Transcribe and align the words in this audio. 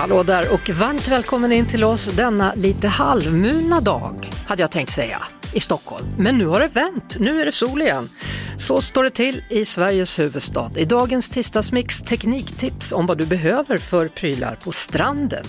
Hallå 0.00 0.22
där 0.22 0.54
och 0.54 0.70
varmt 0.70 1.08
välkommen 1.08 1.52
in 1.52 1.66
till 1.66 1.84
oss 1.84 2.06
denna 2.06 2.54
lite 2.54 2.88
halvmulna 2.88 3.80
dag, 3.80 4.30
hade 4.46 4.62
jag 4.62 4.70
tänkt 4.70 4.90
säga, 4.90 5.22
i 5.54 5.60
Stockholm. 5.60 6.04
Men 6.18 6.38
nu 6.38 6.46
har 6.46 6.60
det 6.60 6.68
vänt, 6.68 7.16
nu 7.18 7.40
är 7.40 7.46
det 7.46 7.52
sol 7.52 7.82
igen. 7.82 8.08
Så 8.60 8.80
står 8.80 9.04
det 9.04 9.10
till 9.10 9.44
i 9.48 9.64
Sveriges 9.64 10.18
huvudstad. 10.18 10.70
I 10.76 10.84
dagens 10.84 11.30
tisdagsmix 11.30 12.00
tekniktips 12.00 12.92
om 12.92 13.06
vad 13.06 13.18
du 13.18 13.26
behöver 13.26 13.78
för 13.78 14.08
prylar 14.08 14.58
på 14.64 14.72
stranden. 14.72 15.44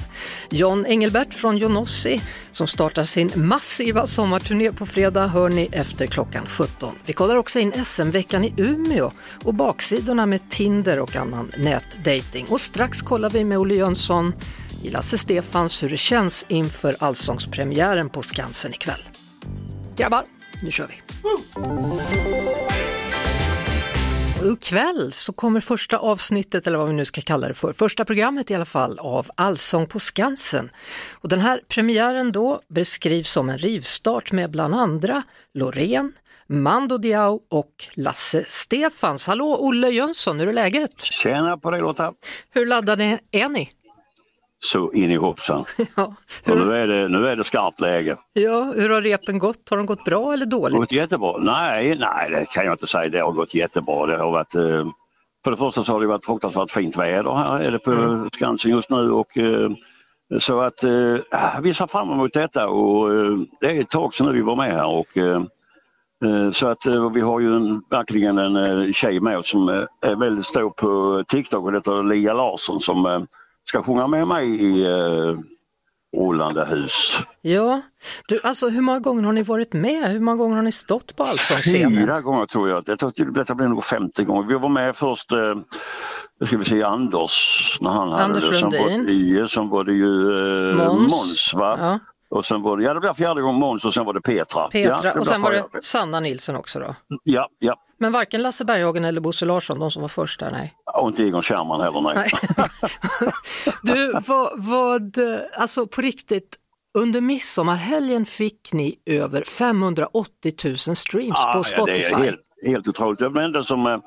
John 0.50 0.86
Engelbert 0.86 1.34
från 1.34 1.58
Jonossi 1.58 2.22
som 2.52 2.68
startar 2.68 3.04
sin 3.04 3.32
massiva 3.36 4.08
sommarturné 4.08 4.72
på 4.72 4.86
fredag 4.86 5.28
hör 5.28 5.50
ni 5.50 5.70
efter 5.72 6.08
klockan 6.08 6.46
17. 6.48 6.96
Vi 7.06 7.14
kollar 7.14 7.36
också 7.36 7.60
in 7.60 7.86
SM-veckan 7.86 8.44
i 8.44 8.54
Umeå 8.58 9.12
och 9.44 9.54
baksidorna 9.54 10.26
med 10.26 10.50
Tinder 10.50 11.00
och 11.00 11.16
annan 11.16 11.52
nätdating. 11.58 12.46
Och 12.50 12.62
strax 12.62 13.02
kollar 13.02 13.30
vi 13.30 13.46
med 13.46 13.58
Olle 13.58 13.74
Jönsson 13.74 14.34
i 14.84 14.90
Lasse 14.90 15.18
Stefans 15.18 15.84
hur 15.84 15.90
det 15.90 15.98
känns 15.98 16.46
inför 16.50 16.96
allsångspremiären 17.00 18.10
på 18.10 18.22
Skansen 18.22 18.74
ikväll. 18.74 19.02
Grabbar, 19.96 20.24
nu 20.64 20.72
kör 20.72 20.88
vi! 20.88 21.02
Mm 21.30 22.61
ikväll 24.46 25.12
så 25.12 25.34
kommer 25.34 25.60
första 25.60 25.98
avsnittet, 25.98 26.68
eller 26.68 26.78
vad 26.78 26.88
vi 26.88 26.94
nu 26.94 27.06
ska 27.06 27.22
kalla 27.22 27.48
det 27.48 27.54
för, 27.54 27.74
första 27.74 28.06
programmet 28.06 28.52
i 28.52 28.56
alla 28.56 28.66
fall, 28.66 29.00
av 29.00 29.28
Allsång 29.36 29.88
på 29.88 30.00
Skansen. 30.00 30.70
Och 31.12 31.30
den 31.30 31.40
här 31.40 31.62
premiären 31.68 32.32
då 32.32 32.62
beskrivs 32.68 33.32
som 33.32 33.50
en 33.50 33.58
rivstart 33.58 34.32
med 34.32 34.52
bland 34.52 34.76
andra 34.76 35.24
Loreen, 35.54 36.14
Mando 36.48 36.98
Diao 36.98 37.40
och 37.50 37.72
Lasse 37.94 38.44
Stefans. 38.48 39.28
Hallå 39.28 39.58
Olle 39.60 39.90
Jönsson, 39.90 40.40
hur 40.40 40.48
är 40.48 40.54
läget? 40.54 41.02
Tjena 41.02 41.58
på 41.58 41.72
dig 41.72 41.82
Lotta! 41.82 42.14
Hur 42.54 42.66
laddade 42.66 43.20
är 43.32 43.50
ni? 43.50 43.70
Så 44.64 44.92
in 44.92 45.12
i 45.12 45.16
hoppsan. 45.16 45.66
Ja, 45.96 46.16
hur, 46.44 46.66
nu, 46.66 46.76
är 46.76 46.88
det, 46.88 47.08
nu 47.08 47.28
är 47.28 47.36
det 47.36 47.44
skarpt 47.44 47.80
läge. 47.80 48.18
ja, 48.34 48.64
hur 48.76 48.90
har 48.90 49.02
repen 49.02 49.40
gått? 49.40 49.70
Har 49.70 49.78
de 49.78 49.86
gått 49.86 50.06
bra 50.06 50.34
eller 50.34 50.46
dåligt? 50.46 50.80
gått 50.80 50.92
jättebra. 50.92 51.38
Nej, 51.38 51.98
nej, 52.00 52.30
det 52.30 52.46
kan 52.50 52.66
jag 52.66 52.74
inte 52.74 52.88
säga. 52.88 53.10
Det 53.10 53.20
har 53.20 53.32
gått 53.32 53.54
jättebra. 53.54 54.06
Det 54.06 54.18
har 54.18 54.32
varit, 54.32 54.56
eh, 54.56 54.86
för 55.44 55.52
det 55.52 55.58
första 55.58 55.84
så 55.84 55.94
har 55.94 56.00
det 56.02 56.08
varit 56.08 56.26
fruktansvärt 56.26 56.72
fint 56.72 56.98
väder 56.98 57.36
här 57.36 57.60
är 57.60 57.72
det 57.72 57.80
på 57.80 57.92
Mm. 57.92 58.30
Skansen 58.30 58.72
just 58.72 58.90
nu. 58.90 59.12
Och, 59.12 59.38
eh, 59.38 59.72
så 60.40 60.60
att 60.60 60.84
eh, 60.84 61.60
vi 61.62 61.74
ser 61.74 61.88
fram 61.88 62.12
emot 62.12 62.34
detta 62.34 62.68
och 62.68 63.10
det 63.62 63.78
är 63.78 63.82
ett 63.82 63.90
tag 63.90 64.14
sedan 64.14 64.34
vi 64.34 64.42
var 64.42 64.56
med 64.56 64.76
här. 64.76 64.88
Och, 64.88 65.08
så 66.54 66.68
att 66.68 66.86
vi 67.14 67.22
har 67.22 67.40
ju 67.40 67.56
en, 67.56 67.82
verkligen 67.90 68.38
en 68.38 68.94
tjej 68.94 69.20
med 69.20 69.38
oss 69.38 69.50
som 69.50 69.70
är 70.02 70.16
väldigt 70.16 70.46
stor 70.46 70.70
på 70.70 71.24
TikTok 71.28 71.66
och 71.66 71.72
det 71.72 71.78
heter 71.78 72.04
Lia 72.04 72.34
Larsson 72.34 72.80
som 72.80 73.28
ska 73.72 73.84
sjunga 73.84 74.08
med 74.08 74.28
mig 74.28 74.48
i 74.64 74.84
eh, 74.86 75.38
Rullande 76.18 76.66
hus. 76.66 77.18
Ja, 77.42 77.82
du, 78.28 78.40
alltså 78.44 78.70
hur 78.70 78.82
många 78.82 79.00
gånger 79.00 79.24
har 79.24 79.34
ni 79.34 79.44
varit 79.44 79.74
med? 79.74 80.10
Hur 80.12 80.20
många 80.20 80.38
gånger 80.38 80.56
har 80.56 80.64
ni 80.64 80.72
stått 80.72 81.16
på 81.16 81.24
allsångsscenen? 81.24 81.96
Fyra 81.98 82.22
gånger 82.22 82.46
tror 82.46 82.70
jag. 82.70 82.84
Detta, 82.86 83.12
detta 83.36 83.56
blir 83.56 83.68
nog 83.68 83.84
50 83.84 84.24
gånger. 84.24 84.48
Vi 84.48 84.54
var 84.54 84.70
med 84.70 84.96
först, 84.96 85.32
eh, 85.32 85.56
ska 86.46 86.58
vi 86.58 86.66
se, 86.66 86.84
Anders 86.84 87.78
när 87.82 87.90
han 87.90 88.14
Anders 88.14 88.62
hade 88.62 88.78
det. 88.78 88.84
Lundin. 88.84 89.06
var, 89.36 89.42
det- 89.42 89.48
sen 89.50 89.70
var 89.70 89.84
det 89.84 89.94
ju 89.94 90.70
eh, 90.70 90.76
Måns. 90.76 91.12
Måns. 91.12 91.54
va? 91.54 91.78
Ja. 91.80 92.00
Och 92.32 92.46
sen 92.46 92.62
var 92.62 92.78
det, 92.78 92.84
ja 92.84 92.94
det 92.94 93.00
blev 93.00 93.14
fjärde 93.14 93.42
gången 93.42 93.60
Måns 93.60 93.86
och 93.86 93.94
sen 93.94 94.06
var 94.06 94.14
det 94.14 94.22
Petra. 94.22 94.68
Petra 94.68 95.00
ja, 95.04 95.20
och 95.20 95.28
sen 95.28 95.42
var 95.42 95.52
det 95.52 95.66
Sanna 95.82 96.20
Nilsson 96.20 96.56
också 96.56 96.80
då. 96.80 96.96
Ja, 97.24 97.48
ja. 97.60 97.76
Men 98.00 98.12
varken 98.12 98.42
Lasse 98.42 98.66
Berghagen 98.66 99.06
eller 99.06 99.22
Bosse 99.22 99.46
Larsson, 99.46 99.80
de 99.80 99.92
som 99.92 100.02
var 100.02 100.10
först 100.10 100.40
där, 100.40 100.52
nej. 100.52 100.74
Och 100.94 101.08
inte 101.08 101.24
Egon 101.24 101.42
Kärrman 101.42 101.82
heller 101.82 102.02
nej. 102.02 102.32
nej. 102.56 103.32
du, 103.82 104.20
vad, 104.28 104.52
vad, 104.56 105.18
alltså 105.58 105.88
på 105.88 106.02
riktigt, 106.02 106.58
under 106.98 107.22
midsommarhelgen 107.22 108.26
fick 108.26 108.74
ni 108.74 108.96
över 109.06 109.44
580 109.44 110.54
000 110.66 110.78
streams 110.78 111.44
på 111.44 111.52
Ja, 111.54 111.64
Spotify. 111.64 112.02
det 112.02 112.12
är 112.12 112.24
helt, 112.24 112.42
helt 112.66 112.88
otroligt. 112.88 113.20
Det 113.34 113.44
enda 113.44 113.64
som, 113.64 113.88
eh, 113.88 113.98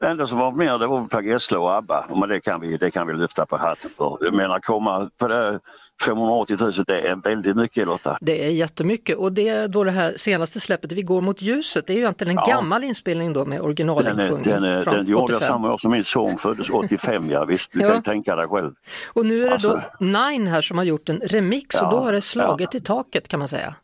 det 0.00 0.06
enda 0.06 0.26
som 0.26 0.38
var 0.38 0.52
med 0.52 0.80
det 0.80 0.86
var 0.86 1.06
Per 1.06 1.22
Gessle 1.22 1.58
och 1.58 1.74
ABBA. 1.74 2.06
Men 2.16 2.28
det 2.28 2.40
kan, 2.40 2.60
vi, 2.60 2.76
det 2.76 2.90
kan 2.90 3.06
vi 3.06 3.14
lyfta 3.14 3.46
på 3.46 3.56
hatten 3.56 3.90
för. 3.96 4.18
Jag 4.20 4.34
menar 4.34 4.60
komma 4.60 5.10
på 5.18 5.28
det 5.28 5.60
580 6.04 6.56
000 6.60 6.72
det 6.86 7.00
är 7.08 7.16
väldigt 7.16 7.56
mycket 7.56 7.86
Lotta. 7.86 8.18
Det 8.20 8.46
är 8.46 8.50
jättemycket 8.50 9.16
och 9.16 9.32
det 9.32 9.48
är 9.48 9.68
då 9.68 9.84
det 9.84 9.90
här 9.90 10.14
senaste 10.16 10.60
släppet, 10.60 10.92
Vi 10.92 11.02
går 11.02 11.20
mot 11.20 11.42
ljuset, 11.42 11.86
det 11.86 11.92
är 11.92 11.94
ju 11.94 12.00
egentligen 12.00 12.38
en 12.38 12.44
Ja. 12.46 12.54
gammal 12.54 12.84
inspelning 12.84 13.32
då 13.32 13.44
med 13.44 13.60
originalinsjungning 13.60 14.42
den, 14.42 14.62
den 14.84 15.06
gjorde 15.06 15.32
jag 15.32 15.36
85. 15.36 15.40
samma 15.40 15.72
år 15.72 15.78
som 15.78 15.90
min 15.90 16.04
son 16.04 16.38
föddes 16.38 16.70
85 16.70 17.30
ja 17.30 17.44
visst, 17.44 17.72
du 17.72 17.80
Ja. 17.80 17.88
kan 17.88 18.02
tänka 18.02 18.36
dig 18.36 18.48
själv. 18.48 18.72
Och 19.12 19.26
nu 19.26 19.40
är 19.42 19.46
det 19.46 19.52
Alltså. 19.52 19.80
då 19.98 20.06
Nine 20.06 20.46
här 20.46 20.60
som 20.60 20.78
har 20.78 20.84
gjort 20.84 21.08
en 21.08 21.20
remix 21.24 21.80
och 21.80 21.86
Ja, 21.86 21.90
då 21.90 21.98
har 21.98 22.12
det 22.12 22.20
slagit 22.20 22.74
i 22.74 22.80
taket 22.80 23.28
kan 23.28 23.38
man 23.38 23.48
säga. 23.48 23.74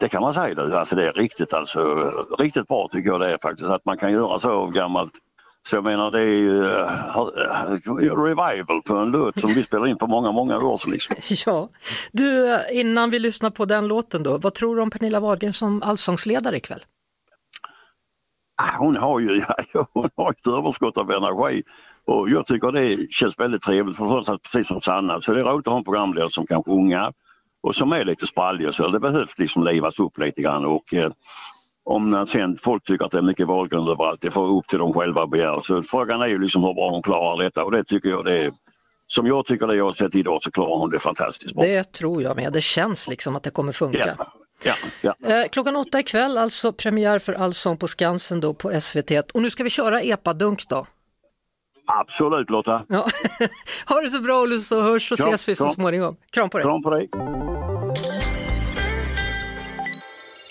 Det 0.00 0.08
kan 0.08 0.22
man 0.22 0.34
säga 0.34 0.78
alltså 0.78 0.96
det 0.96 1.06
är 1.08 1.12
riktigt 1.12 1.52
alltså, 1.52 2.10
riktigt 2.38 2.68
bra 2.68 2.88
tycker 2.92 3.10
jag 3.10 3.20
det 3.20 3.32
är 3.34 3.38
faktiskt 3.42 3.70
att 3.70 3.84
man 3.84 3.96
kan 3.98 4.12
göra 4.12 4.38
så 4.38 4.50
av 4.50 4.72
gammalt. 4.72 5.12
Så 5.66 5.76
jag 5.76 5.84
menar 5.84 6.10
det 6.10 6.18
är 6.20 6.24
ju 6.24 6.62
uh, 6.62 8.22
revival 8.22 8.82
på 8.82 8.96
en 8.96 9.10
låt 9.10 9.40
som 9.40 9.54
vi 9.54 9.62
spelade 9.68 9.90
in 9.90 9.98
för 9.98 10.06
många, 10.06 10.32
många 10.32 10.58
år 10.58 10.76
sedan. 10.76 10.92
Liksom. 10.92 11.16
Ja, 11.46 11.68
du 12.12 12.58
innan 12.72 13.10
vi 13.10 13.18
lyssnar 13.18 13.50
på 13.50 13.64
den 13.64 13.88
låten 13.88 14.22
då, 14.22 14.38
vad 14.38 14.54
tror 14.54 14.76
du 14.76 14.82
om 14.82 14.90
Pernilla 14.90 15.20
Wahlgren 15.20 15.52
som 15.52 15.82
allsångsledare 15.82 16.56
ikväll? 16.56 16.84
Ah, 18.62 18.78
Hon 18.78 18.96
har 18.96 19.20
ju 19.20 19.42
hon 19.92 20.10
har 20.16 20.30
ett 20.30 20.46
överskott 20.46 20.96
av 20.96 21.10
energi 21.10 21.62
och 22.06 22.30
jag 22.30 22.46
tycker 22.46 22.72
det 22.72 23.12
känns 23.12 23.38
väldigt 23.38 23.62
trevligt. 23.62 23.96
För 23.96 24.38
precis 24.38 24.66
som 24.66 24.80
Sanna, 24.80 25.20
så 25.20 25.32
det 25.32 25.40
är 25.40 25.44
roligt 25.44 25.66
att 25.66 25.72
ha 25.72 25.78
en 25.78 25.84
programledare 25.84 26.30
som 26.30 26.46
kan 26.46 26.62
sjunga 26.64 27.12
och 27.62 27.74
som 27.74 27.92
är 27.92 28.04
lite 28.04 28.26
sprallig. 28.26 28.74
Så 28.74 28.88
det 28.88 29.00
behövs 29.00 29.38
liksom 29.38 29.64
livas 29.64 30.00
upp 30.00 30.18
lite 30.18 30.42
grann. 30.42 30.64
Och, 30.64 30.94
eh, 30.94 31.10
om 31.84 32.26
sen 32.28 32.56
folk 32.56 32.84
tycker 32.84 33.04
att 33.04 33.10
det 33.10 33.18
är 33.18 33.22
mycket 33.22 33.46
Wahlgren 33.46 33.88
överallt, 33.88 34.20
det 34.20 34.30
får 34.30 34.58
upp 34.58 34.68
till 34.68 34.78
dem 34.78 34.92
själva 34.92 35.22
att 35.22 35.30
begära. 35.30 35.60
Så 35.60 35.82
frågan 35.82 36.22
är 36.22 36.26
ju 36.26 36.38
liksom 36.38 36.62
hur 36.62 36.74
bra 36.74 36.90
de 36.90 37.02
klarar 37.02 37.42
detta 37.42 37.64
och 37.64 37.70
det 37.70 37.84
tycker 37.84 38.08
jag 38.08 38.24
det 38.24 38.38
är. 38.38 38.52
Som 39.06 39.26
jag 39.26 39.46
tycker 39.46 39.66
det 39.66 39.76
jag 39.76 39.84
har 39.84 39.92
sett 39.92 40.14
idag 40.14 40.42
så 40.42 40.50
klarar 40.50 40.78
hon 40.78 40.90
det 40.90 40.98
fantastiskt 40.98 41.54
bra. 41.54 41.64
Det 41.64 41.92
tror 41.92 42.22
jag 42.22 42.36
med, 42.36 42.52
det 42.52 42.60
känns 42.60 43.08
liksom 43.08 43.36
att 43.36 43.42
det 43.42 43.50
kommer 43.50 43.72
funka. 43.72 44.16
Ja, 44.18 44.74
ja, 45.00 45.14
ja. 45.20 45.28
Eh, 45.28 45.48
klockan 45.48 45.76
åtta 45.76 46.00
ikväll, 46.00 46.38
alltså 46.38 46.72
premiär 46.72 47.18
för 47.18 47.32
Allsång 47.32 47.76
på 47.76 47.88
Skansen 47.88 48.40
då 48.40 48.54
på 48.54 48.80
SVT. 48.80 49.10
Och 49.34 49.42
nu 49.42 49.50
ska 49.50 49.62
vi 49.62 49.70
köra 49.70 50.02
epadunk 50.02 50.68
då. 50.68 50.86
Absolut 51.86 52.50
Lotta. 52.50 52.84
Ja. 52.88 53.06
ha 53.86 54.00
det 54.00 54.10
så 54.10 54.20
bra 54.20 54.40
Olle 54.40 54.58
så 54.58 54.82
hörs 54.82 55.12
och 55.12 55.18
Kram, 55.18 55.28
ses 55.28 55.48
vi 55.48 55.54
så 55.54 55.68
småningom. 55.68 56.16
Kram 56.30 56.50
på 56.50 56.58
dig! 56.58 56.64
Kram 56.64 56.82
på 56.82 56.90
dig. 56.90 57.08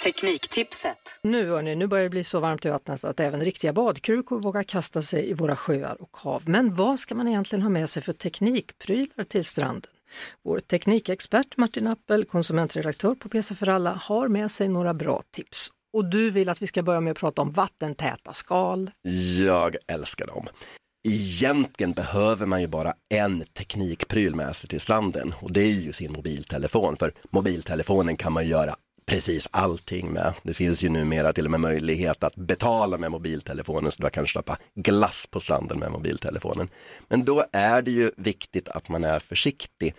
Tekniktipset. 0.03 1.19
Nu 1.21 1.49
hörni, 1.49 1.75
nu 1.75 1.87
börjar 1.87 2.03
det 2.03 2.09
bli 2.09 2.23
så 2.23 2.39
varmt 2.39 2.65
i 2.65 2.69
vattnet 2.69 3.03
att 3.03 3.19
även 3.19 3.41
riktiga 3.41 3.73
badkrukor 3.73 4.41
vågar 4.41 4.63
kasta 4.63 5.01
sig 5.01 5.29
i 5.29 5.33
våra 5.33 5.55
sjöar 5.55 6.01
och 6.01 6.17
hav. 6.17 6.43
Men 6.45 6.75
vad 6.75 6.99
ska 6.99 7.15
man 7.15 7.27
egentligen 7.27 7.61
ha 7.61 7.69
med 7.69 7.89
sig 7.89 8.03
för 8.03 8.13
teknikprylar 8.13 9.23
till 9.23 9.45
stranden? 9.45 9.91
Vår 10.43 10.59
teknikexpert 10.59 11.57
Martin 11.57 11.87
Appel, 11.87 12.25
konsumentredaktör 12.25 13.15
på 13.15 13.29
PC 13.29 13.55
för 13.55 13.69
alla, 13.69 13.99
har 14.01 14.27
med 14.27 14.51
sig 14.51 14.67
några 14.67 14.93
bra 14.93 15.23
tips. 15.31 15.69
Och 15.93 16.05
du 16.05 16.31
vill 16.31 16.49
att 16.49 16.61
vi 16.61 16.67
ska 16.67 16.83
börja 16.83 17.01
med 17.01 17.11
att 17.11 17.17
prata 17.17 17.41
om 17.41 17.51
vattentäta 17.51 18.33
skal. 18.33 18.91
Jag 19.39 19.75
älskar 19.87 20.27
dem. 20.27 20.47
Egentligen 21.07 21.91
behöver 21.91 22.45
man 22.45 22.61
ju 22.61 22.67
bara 22.67 22.93
en 23.09 23.41
teknikpryl 23.41 24.35
med 24.35 24.55
sig 24.55 24.69
till 24.69 24.79
stranden 24.79 25.33
och 25.41 25.51
det 25.51 25.61
är 25.61 25.73
ju 25.73 25.93
sin 25.93 26.13
mobiltelefon 26.13 26.97
för 26.97 27.13
mobiltelefonen 27.29 28.17
kan 28.17 28.33
man 28.33 28.47
göra 28.47 28.75
precis 29.05 29.47
allting 29.51 30.11
med. 30.11 30.33
Det 30.43 30.53
finns 30.53 30.83
ju 30.83 30.89
numera 30.89 31.33
till 31.33 31.45
och 31.45 31.51
med 31.51 31.59
möjlighet 31.59 32.23
att 32.23 32.35
betala 32.35 32.97
med 32.97 33.11
mobiltelefonen 33.11 33.91
så 33.91 34.03
du 34.03 34.09
kan 34.09 34.25
köpa 34.25 34.57
glass 34.75 35.27
på 35.31 35.39
stranden 35.39 35.79
med 35.79 35.91
mobiltelefonen. 35.91 36.69
Men 37.07 37.25
då 37.25 37.45
är 37.51 37.81
det 37.81 37.91
ju 37.91 38.11
viktigt 38.17 38.69
att 38.69 38.89
man 38.89 39.03
är 39.03 39.19
försiktig. 39.19 39.95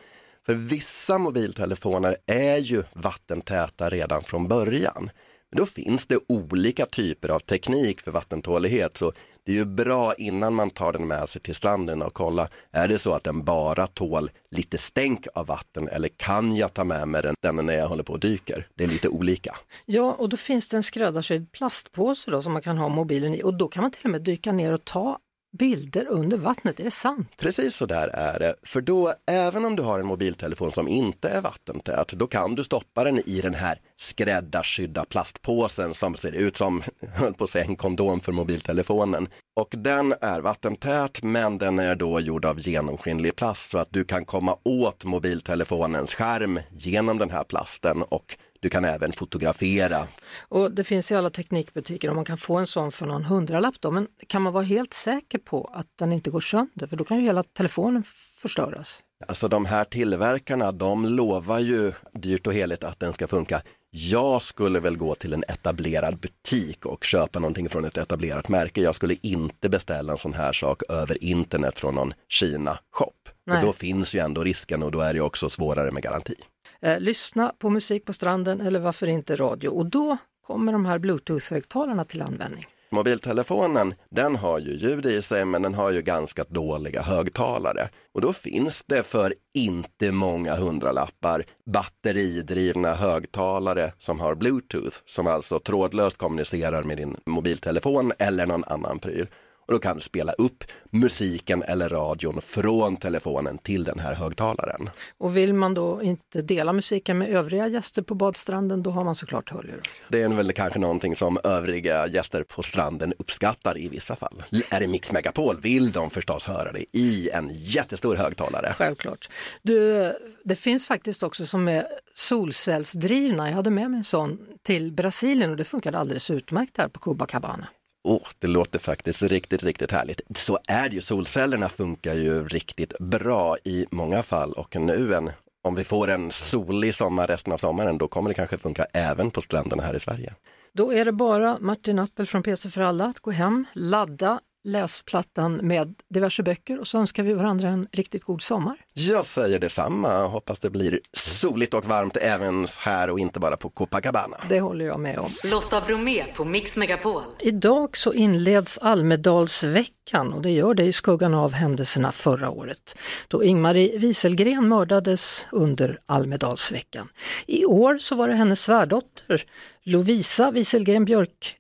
För 0.47 0.55
vissa 0.55 1.19
mobiltelefoner 1.19 2.17
är 2.27 2.59
ju 2.59 2.83
vattentäta 2.93 3.91
redan 3.91 4.25
från 4.25 4.49
början. 4.49 5.11
Men 5.55 5.59
då 5.59 5.67
finns 5.67 6.07
det 6.07 6.19
olika 6.29 6.87
typer 6.87 7.29
av 7.29 7.39
teknik 7.39 8.01
för 8.01 8.11
vattentålighet. 8.11 8.97
Så 8.97 9.13
det 9.45 9.53
är 9.53 9.57
ju 9.57 9.65
bra 9.65 10.15
innan 10.15 10.55
man 10.55 10.71
tar 10.71 10.93
den 10.93 11.07
med 11.07 11.29
sig 11.29 11.43
till 11.43 11.55
stranden 11.55 12.03
och 12.03 12.15
kolla, 12.15 12.49
är 12.71 12.89
det 12.89 12.99
så 12.99 13.13
att 13.13 13.25
den 13.25 13.45
bara 13.45 13.87
tål 13.87 14.31
lite 14.51 14.79
stänk 14.79 15.27
av 15.35 15.47
vatten 15.47 15.89
eller 15.89 16.09
kan 16.09 16.57
jag 16.57 16.75
ta 16.75 16.85
med 16.85 17.09
mig 17.09 17.23
den, 17.23 17.35
den 17.43 17.67
när 17.67 17.75
jag 17.75 17.89
håller 17.89 18.03
på 18.03 18.13
och 18.13 18.21
dyker? 18.21 18.69
Det 18.75 18.85
är 18.85 18.89
lite 18.89 19.09
olika. 19.09 19.57
Ja, 19.85 20.13
och 20.19 20.29
då 20.29 20.37
finns 20.37 20.69
det 20.69 20.77
en 20.77 20.83
skräddarsydd 20.83 21.53
plastpåse 21.53 22.31
då 22.31 22.43
som 22.43 22.53
man 22.53 22.63
kan 22.63 22.79
ha 22.79 22.89
mobilen 22.89 23.35
i 23.35 23.43
och 23.43 23.55
då 23.55 23.69
kan 23.69 23.83
man 23.83 23.91
till 23.91 24.05
och 24.05 24.11
med 24.11 24.23
dyka 24.23 24.53
ner 24.53 24.73
och 24.73 24.85
ta 24.85 25.19
bilder 25.59 26.07
under 26.09 26.37
vattnet, 26.37 26.81
är 26.81 26.85
det 26.85 26.91
sant? 26.91 27.29
Precis 27.37 27.77
så 27.77 27.87
där 27.87 28.09
är 28.09 28.39
det, 28.39 28.55
för 28.63 28.81
då 28.81 29.15
även 29.27 29.65
om 29.65 29.77
du 29.77 29.83
har 29.83 30.01
en 30.01 30.07
mobiltelefon 30.07 30.73
som 30.73 30.89
inte 30.89 31.29
är 31.29 31.41
vattentät, 31.41 32.09
då 32.09 32.27
kan 32.27 32.55
du 32.55 32.65
stoppa 32.65 33.05
den 33.05 33.19
i 33.29 33.41
den 33.41 33.55
här 33.55 33.81
skräddarsydda 33.97 35.05
plastpåsen 35.05 35.95
som 35.95 36.15
ser 36.15 36.33
ut 36.33 36.57
som, 36.57 36.83
höll 37.15 37.35
på 37.35 37.45
att 37.45 37.51
säga, 37.51 37.65
en 37.65 37.77
kondom 37.77 38.21
för 38.21 38.33
mobiltelefonen. 38.33 39.29
Och 39.57 39.75
den 39.77 40.15
är 40.21 40.41
vattentät 40.41 41.23
men 41.23 41.59
den 41.59 41.79
är 41.79 41.97
då 41.97 42.21
gjord 42.21 42.45
av 42.45 42.61
genomskinlig 42.61 43.37
plast 43.37 43.71
så 43.71 43.79
att 43.79 43.89
du 43.91 44.05
kan 44.05 44.25
komma 44.25 44.57
åt 44.63 45.05
mobiltelefonens 45.05 46.15
skärm 46.15 46.61
genom 46.71 47.19
den 47.19 47.31
här 47.31 47.45
plasten 47.45 48.03
och 48.03 48.37
du 48.65 48.71
kan 48.71 48.85
även 48.85 49.13
fotografera. 49.13 50.09
Och 50.49 50.73
det 50.73 50.85
finns 50.85 51.11
i 51.13 51.15
alla 51.15 51.31
teknikbutiker 51.31 52.09
och 52.09 52.17
man 52.17 52.25
kan 52.25 52.39
få 52.39 52.57
en 52.57 52.67
sån 52.67 52.93
för 52.93 53.07
någon 53.07 53.25
hundralapp 53.25 53.75
då, 53.81 53.91
men 53.91 54.09
kan 54.27 54.43
man 54.43 54.53
vara 54.53 54.65
helt 54.65 54.95
säker 54.95 55.39
på 55.39 55.71
att 55.75 55.87
den 55.99 56.13
inte 56.13 56.31
går 56.31 56.41
sönder? 56.41 56.87
För 56.87 56.97
då 56.97 57.05
kan 57.05 57.17
ju 57.17 57.23
hela 57.25 57.43
telefonen 57.43 58.05
förstöras. 58.37 59.03
Alltså 59.29 59.49
de 59.49 59.65
här 59.65 59.85
tillverkarna, 59.85 60.73
de 60.73 61.07
lovar 61.07 61.59
ju 61.59 61.93
dyrt 62.13 62.47
och 62.47 62.55
heligt 62.55 62.85
att 62.85 63.01
den 63.01 63.13
ska 63.13 63.27
funka. 63.27 63.63
Jag 63.91 64.43
skulle 64.43 64.81
väl 64.81 64.97
gå 64.97 65.15
till 65.15 65.33
en 65.33 65.45
etablerad 65.49 66.19
butik 66.19 66.87
och 66.87 67.05
köpa 67.05 67.39
någonting 67.39 67.69
från 67.69 67.85
ett 67.85 67.97
etablerat 67.97 68.49
märke. 68.49 68.81
Jag 68.81 68.95
skulle 68.95 69.17
inte 69.23 69.69
beställa 69.69 70.13
en 70.13 70.19
sån 70.19 70.35
här 70.35 70.53
sak 70.53 70.83
över 70.89 71.25
internet 71.25 71.79
från 71.79 71.95
någon 71.95 72.15
Kina-shop. 72.29 73.29
För 73.51 73.63
då 73.63 73.73
finns 73.73 74.15
ju 74.15 74.19
ändå 74.19 74.45
risken 74.45 74.83
och 74.83 74.91
då 74.91 75.01
är 75.01 75.15
det 75.15 75.21
också 75.21 75.49
svårare 75.49 75.91
med 75.91 76.03
garanti. 76.03 76.35
Eh, 76.83 77.01
lyssna 77.01 77.53
på 77.59 77.71
musik 77.71 78.05
på 78.05 78.13
stranden 78.13 78.61
eller 78.61 78.81
varför 78.81 79.07
inte 79.07 79.37
radio 79.37 79.69
och 79.69 79.87
då 79.87 80.17
kommer 80.47 80.73
de 80.73 80.87
här 80.87 80.99
bluetooth-högtalarna 80.99 82.05
till 82.05 82.23
användning. 82.23 82.67
Mobiltelefonen, 82.91 83.95
den 84.11 84.37
har 84.37 84.59
ju 84.59 84.73
ljud 84.73 85.07
i 85.07 85.23
sig 85.23 85.45
men 85.45 85.63
den 85.63 85.75
har 85.75 85.91
ju 85.91 86.03
ganska 86.03 86.45
dåliga 86.45 87.03
högtalare. 87.03 87.89
Och 88.15 88.21
då 88.21 88.33
finns 88.33 88.85
det 88.85 89.03
för 89.03 89.35
inte 89.55 90.13
många 90.13 90.57
hundralappar 90.57 91.45
batteridrivna 91.67 92.95
högtalare 92.95 93.93
som 93.99 94.21
har 94.21 94.35
bluetooth, 94.35 94.97
som 95.07 95.27
alltså 95.27 95.59
trådlöst 95.59 96.17
kommunicerar 96.17 96.83
med 96.83 96.97
din 96.97 97.17
mobiltelefon 97.27 98.13
eller 98.19 98.47
någon 98.47 98.65
annan 98.65 98.99
pryl. 98.99 99.27
Och 99.67 99.73
då 99.73 99.79
kan 99.79 99.97
du 99.97 100.03
spela 100.03 100.33
upp 100.33 100.65
musiken 100.91 101.63
eller 101.63 101.89
radion 101.89 102.41
från 102.41 102.97
telefonen 102.97 103.59
till 103.59 103.85
den 103.85 103.99
här 103.99 104.15
högtalaren. 104.15 104.91
Och 105.19 105.37
vill 105.37 105.55
man 105.55 105.75
då 105.75 106.03
inte 106.03 106.41
dela 106.41 106.73
musiken 106.73 107.19
med 107.19 107.29
övriga 107.29 107.69
gäster 107.69 108.03
på 108.03 108.15
badstranden, 108.15 108.83
då 108.83 108.91
har 108.91 109.05
man 109.05 109.15
såklart 109.15 109.51
hörlurar. 109.51 109.81
Det 110.09 110.23
är 110.23 110.29
väl 110.29 110.53
kanske 110.53 110.79
någonting 110.79 111.17
som 111.17 111.39
övriga 111.45 112.07
gäster 112.07 112.43
på 112.43 112.63
stranden 112.63 113.15
uppskattar 113.19 113.79
i 113.79 113.89
vissa 113.89 114.17
fall. 114.17 114.43
Är 114.71 114.81
det 114.81 114.87
Mix 114.87 115.13
Megapol 115.13 115.61
vill 115.61 115.93
de 115.93 116.11
förstås 116.11 116.47
höra 116.47 116.73
det 116.73 116.99
i 116.99 117.31
en 117.31 117.49
jättestor 117.53 118.17
högtalare. 118.17 118.75
Självklart. 118.77 119.29
Du, 119.63 120.13
det 120.45 120.57
finns 120.57 120.87
faktiskt 120.87 121.23
också 121.23 121.47
som 121.47 121.69
är 121.69 121.87
solcellsdrivna. 122.15 123.49
Jag 123.49 123.57
hade 123.57 123.71
med 123.71 123.91
mig 123.91 123.99
en 123.99 124.05
sån 124.05 124.39
till 124.63 124.93
Brasilien 124.93 125.51
och 125.51 125.57
det 125.57 125.65
funkade 125.65 125.99
alldeles 125.99 126.31
utmärkt 126.31 126.75
där 126.75 126.89
på 126.89 127.01
Copacabana. 127.01 127.69
Oh, 128.05 128.29
det 128.39 128.47
låter 128.47 128.79
faktiskt 128.79 129.23
riktigt, 129.23 129.63
riktigt 129.63 129.91
härligt. 129.91 130.21
Så 130.35 130.59
är 130.69 130.89
det 130.89 130.95
ju, 130.95 131.01
solcellerna 131.01 131.69
funkar 131.69 132.15
ju 132.15 132.49
riktigt 132.49 132.99
bra 132.99 133.57
i 133.65 133.87
många 133.91 134.23
fall 134.23 134.53
och 134.53 134.77
nu 134.77 135.15
en, 135.15 135.31
om 135.63 135.75
vi 135.75 135.85
får 135.85 136.11
en 136.11 136.31
solig 136.31 136.95
sommar 136.95 137.27
resten 137.27 137.53
av 137.53 137.59
sommaren, 137.59 137.99
då 137.99 138.09
kommer 138.09 138.29
det 138.29 138.35
kanske 138.35 138.59
funka 138.59 138.87
även 138.93 139.31
på 139.31 139.41
stränderna 139.41 139.83
här 139.83 139.97
i 139.97 140.01
Sverige. 140.01 140.35
Då 140.73 140.93
är 140.93 141.05
det 141.05 141.13
bara 141.13 141.59
Martin 141.61 141.99
Appel 141.99 142.27
från 142.27 142.43
PC 142.43 142.71
för 142.71 142.81
alla 142.81 143.05
att 143.05 143.21
gå 143.21 143.31
hem, 143.31 143.65
ladda 143.73 144.41
läsplattan 144.65 145.57
med 145.57 145.95
diverse 146.11 146.43
böcker 146.43 146.81
och 146.81 146.89
så 146.89 146.99
önskar 146.99 147.23
vi 147.23 147.33
varandra 147.33 147.69
en 147.69 147.87
riktigt 147.93 148.25
god 148.25 148.43
sommar. 148.43 148.77
Jag 148.95 149.27
säger 149.27 149.59
detsamma, 149.59 150.27
hoppas 150.27 150.61
det 150.61 150.71
blir 150.71 151.01
soligt 151.13 151.75
och 151.75 151.85
varmt 151.85 152.17
även 152.17 152.67
här 152.79 153.11
och 153.11 153.19
inte 153.19 153.41
bara 153.41 153.57
på 153.57 153.71
Copacabana. 153.71 154.37
Det 154.49 154.61
håller 154.61 154.85
jag 154.85 155.01
med 155.01 155.19
om. 155.19 155.31
Lotta 155.45 155.81
Bromé 155.81 156.25
på 156.35 156.45
Mix 156.45 156.77
Megapol. 156.77 157.23
Idag 157.41 157.97
så 157.97 158.13
inleds 158.13 158.79
Almedalsveckan 158.79 160.33
och 160.33 160.43
det 160.43 160.51
gör 160.51 160.75
det 160.75 160.85
i 160.85 160.93
skuggan 160.93 161.35
av 161.35 161.53
händelserna 161.53 162.13
förra 162.13 162.51
året 162.51 162.99
då 163.29 163.45
Ingmarie 163.45 163.99
Wieselgren 163.99 164.69
mördades 164.69 165.47
under 165.53 165.99
Almedalsveckan. 166.07 167.09
I 167.47 167.65
år 167.65 167.99
så 167.99 168.15
var 168.15 168.29
det 168.29 168.35
hennes 168.35 168.61
svärdotter 168.61 169.47
Lovisa 169.87 170.51
Wieselgren 170.51 171.05
Björk, 171.05 171.57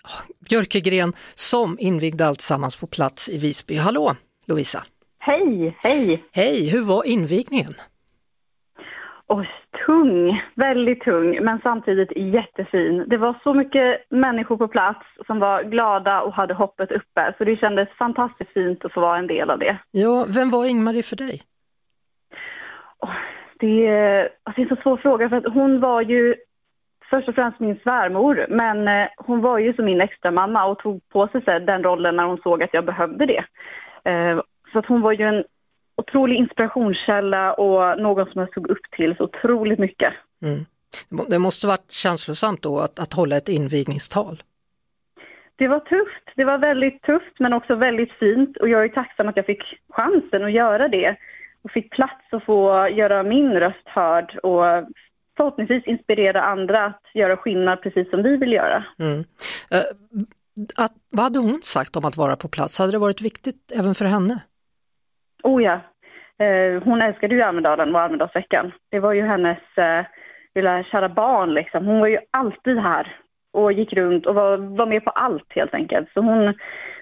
Björkegren 0.50 1.12
som 1.34 1.76
invigde 1.80 2.26
alltsammans 2.26 2.80
på 2.80 2.86
plats 2.86 3.28
i 3.28 3.38
Visby. 3.38 3.76
Hallå 3.76 4.16
Lovisa! 4.46 4.78
Hej, 5.18 5.76
hej! 5.82 6.24
Hej, 6.32 6.70
hur 6.70 6.84
var 6.84 7.06
invigningen? 7.06 7.74
Och 9.26 9.44
tung, 9.86 10.42
väldigt 10.54 11.00
tung, 11.00 11.44
men 11.44 11.60
samtidigt 11.62 12.12
jättefin. 12.16 13.04
Det 13.08 13.16
var 13.16 13.40
så 13.42 13.54
mycket 13.54 14.10
människor 14.10 14.56
på 14.56 14.68
plats 14.68 15.06
som 15.26 15.38
var 15.38 15.62
glada 15.62 16.20
och 16.20 16.32
hade 16.32 16.54
hoppet 16.54 16.92
uppe, 16.92 17.34
så 17.38 17.44
det 17.44 17.56
kändes 17.56 17.88
fantastiskt 17.98 18.52
fint 18.52 18.84
att 18.84 18.92
få 18.92 19.00
vara 19.00 19.18
en 19.18 19.26
del 19.26 19.50
av 19.50 19.58
det. 19.58 19.78
Ja, 19.90 20.26
vem 20.28 20.50
var 20.50 20.66
Ingmarie 20.66 21.02
för 21.02 21.16
dig? 21.16 21.42
Det, 23.58 24.28
alltså, 24.42 24.62
det 24.62 24.62
är 24.62 24.70
en 24.70 24.76
så 24.76 24.82
svår 24.82 24.96
fråga, 24.96 25.28
för 25.28 25.36
att 25.36 25.54
hon 25.54 25.80
var 25.80 26.02
ju 26.02 26.34
först 27.10 27.28
och 27.28 27.34
främst 27.34 27.60
min 27.60 27.78
svärmor, 27.82 28.46
men 28.48 28.88
eh, 28.88 29.08
hon 29.16 29.40
var 29.40 29.58
ju 29.58 29.74
som 29.74 29.84
min 29.84 30.00
extra 30.00 30.30
mamma 30.30 30.64
och 30.64 30.78
tog 30.78 31.08
på 31.08 31.28
sig 31.28 31.42
den 31.60 31.82
rollen 31.82 32.16
när 32.16 32.24
hon 32.24 32.38
såg 32.38 32.62
att 32.62 32.74
jag 32.74 32.84
behövde 32.84 33.26
det. 33.26 33.44
Eh, 34.10 34.40
så 34.72 34.78
att 34.78 34.86
hon 34.86 35.00
var 35.00 35.12
ju 35.12 35.24
en 35.24 35.44
otrolig 35.96 36.36
inspirationskälla 36.36 37.52
och 37.52 38.02
någon 38.02 38.26
som 38.26 38.40
jag 38.40 38.54
såg 38.54 38.70
upp 38.70 38.90
till 38.90 39.16
så 39.16 39.24
otroligt 39.24 39.78
mycket. 39.78 40.12
Mm. 40.42 40.64
Det 41.28 41.38
måste 41.38 41.66
varit 41.66 41.92
känslosamt 41.92 42.62
då 42.62 42.78
att, 42.78 42.98
att 42.98 43.12
hålla 43.12 43.36
ett 43.36 43.48
invigningstal? 43.48 44.42
Det 45.56 45.68
var 45.68 45.80
tufft. 45.80 46.30
Det 46.36 46.44
var 46.44 46.58
väldigt 46.58 47.02
tufft 47.02 47.38
men 47.38 47.52
också 47.52 47.74
väldigt 47.74 48.12
fint 48.12 48.56
och 48.56 48.68
jag 48.68 48.84
är 48.84 48.88
tacksam 48.88 49.28
att 49.28 49.36
jag 49.36 49.46
fick 49.46 49.62
chansen 49.88 50.44
att 50.44 50.52
göra 50.52 50.88
det 50.88 51.16
och 51.62 51.70
fick 51.70 51.90
plats 51.90 52.24
att 52.32 52.44
få 52.44 52.88
göra 52.88 53.22
min 53.22 53.52
röst 53.52 53.88
hörd 53.88 54.38
och 54.42 54.64
förhoppningsvis 55.36 55.86
inspirera 55.86 56.42
andra 56.42 56.84
att 56.84 57.02
göra 57.14 57.36
skillnad 57.36 57.82
precis 57.82 58.10
som 58.10 58.22
vi 58.22 58.36
vill 58.36 58.52
göra. 58.52 58.84
Mm. 58.98 59.18
Uh, 59.18 59.24
att, 60.76 60.92
vad 61.10 61.22
hade 61.22 61.38
hon 61.38 61.60
sagt 61.62 61.96
om 61.96 62.04
att 62.04 62.16
vara 62.16 62.36
på 62.36 62.48
plats? 62.48 62.78
Hade 62.78 62.92
det 62.92 62.98
varit 62.98 63.20
viktigt 63.20 63.72
även 63.74 63.94
för 63.94 64.04
henne? 64.04 64.40
Oh 65.42 65.62
ja. 65.62 65.80
Uh, 66.42 66.82
hon 66.82 67.02
älskade 67.02 67.34
ju 67.34 67.42
Almedalen 67.42 67.94
och 67.94 68.00
Almedalsveckan. 68.00 68.72
Det 68.90 69.00
var 69.00 69.12
ju 69.12 69.22
hennes 69.22 69.58
uh, 69.78 70.06
lilla 70.54 70.84
kära 70.84 71.08
barn 71.08 71.54
liksom. 71.54 71.86
Hon 71.86 72.00
var 72.00 72.06
ju 72.06 72.18
alltid 72.30 72.78
här 72.78 73.16
och 73.52 73.72
gick 73.72 73.92
runt 73.92 74.26
och 74.26 74.34
var, 74.34 74.56
var 74.56 74.86
med 74.86 75.04
på 75.04 75.10
allt 75.10 75.46
helt 75.48 75.74
enkelt. 75.74 76.08
Så 76.14 76.20
hon, 76.20 76.54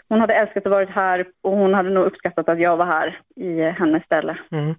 hon 0.09 0.21
hade 0.21 0.35
älskat 0.35 0.67
att 0.67 0.73
vara 0.73 0.85
här 0.85 1.27
och 1.43 1.57
hon 1.57 1.75
hade 1.75 1.91
nog 1.91 2.05
uppskattat 2.05 2.49
att 2.49 2.61
jag 2.61 2.77
var 2.77 2.87
här 2.87 3.21
i 3.37 3.62
hennes 3.62 4.05
ställe. 4.05 4.39
Mm. 4.51 4.75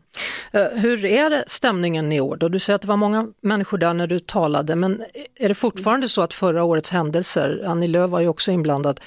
Eh, 0.55 0.81
hur 0.81 1.05
är 1.05 1.29
det 1.29 1.43
stämningen 1.47 2.11
i 2.11 2.21
år 2.21 2.37
då? 2.39 2.49
Du 2.49 2.59
säger 2.59 2.75
att 2.75 2.81
det 2.81 2.87
var 2.87 2.97
många 2.97 3.27
människor 3.41 3.77
där 3.77 3.93
när 3.93 4.07
du 4.07 4.19
talade, 4.19 4.75
men 4.75 5.03
är 5.39 5.47
det 5.47 5.53
fortfarande 5.53 6.07
så 6.07 6.21
att 6.21 6.33
förra 6.33 6.63
årets 6.63 6.91
händelser, 6.91 7.63
Annie 7.65 7.87
Lööf 7.87 8.11
var 8.11 8.21
ju 8.21 8.27
också 8.27 8.51
inblandad, 8.51 8.99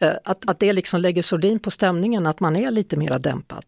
eh, 0.00 0.08
att, 0.24 0.50
att 0.50 0.60
det 0.60 0.72
liksom 0.72 1.00
lägger 1.00 1.22
sordin 1.22 1.58
på 1.58 1.70
stämningen, 1.70 2.26
att 2.26 2.40
man 2.40 2.56
är 2.56 2.70
lite 2.70 2.96
mera 2.96 3.18
dämpad? 3.18 3.64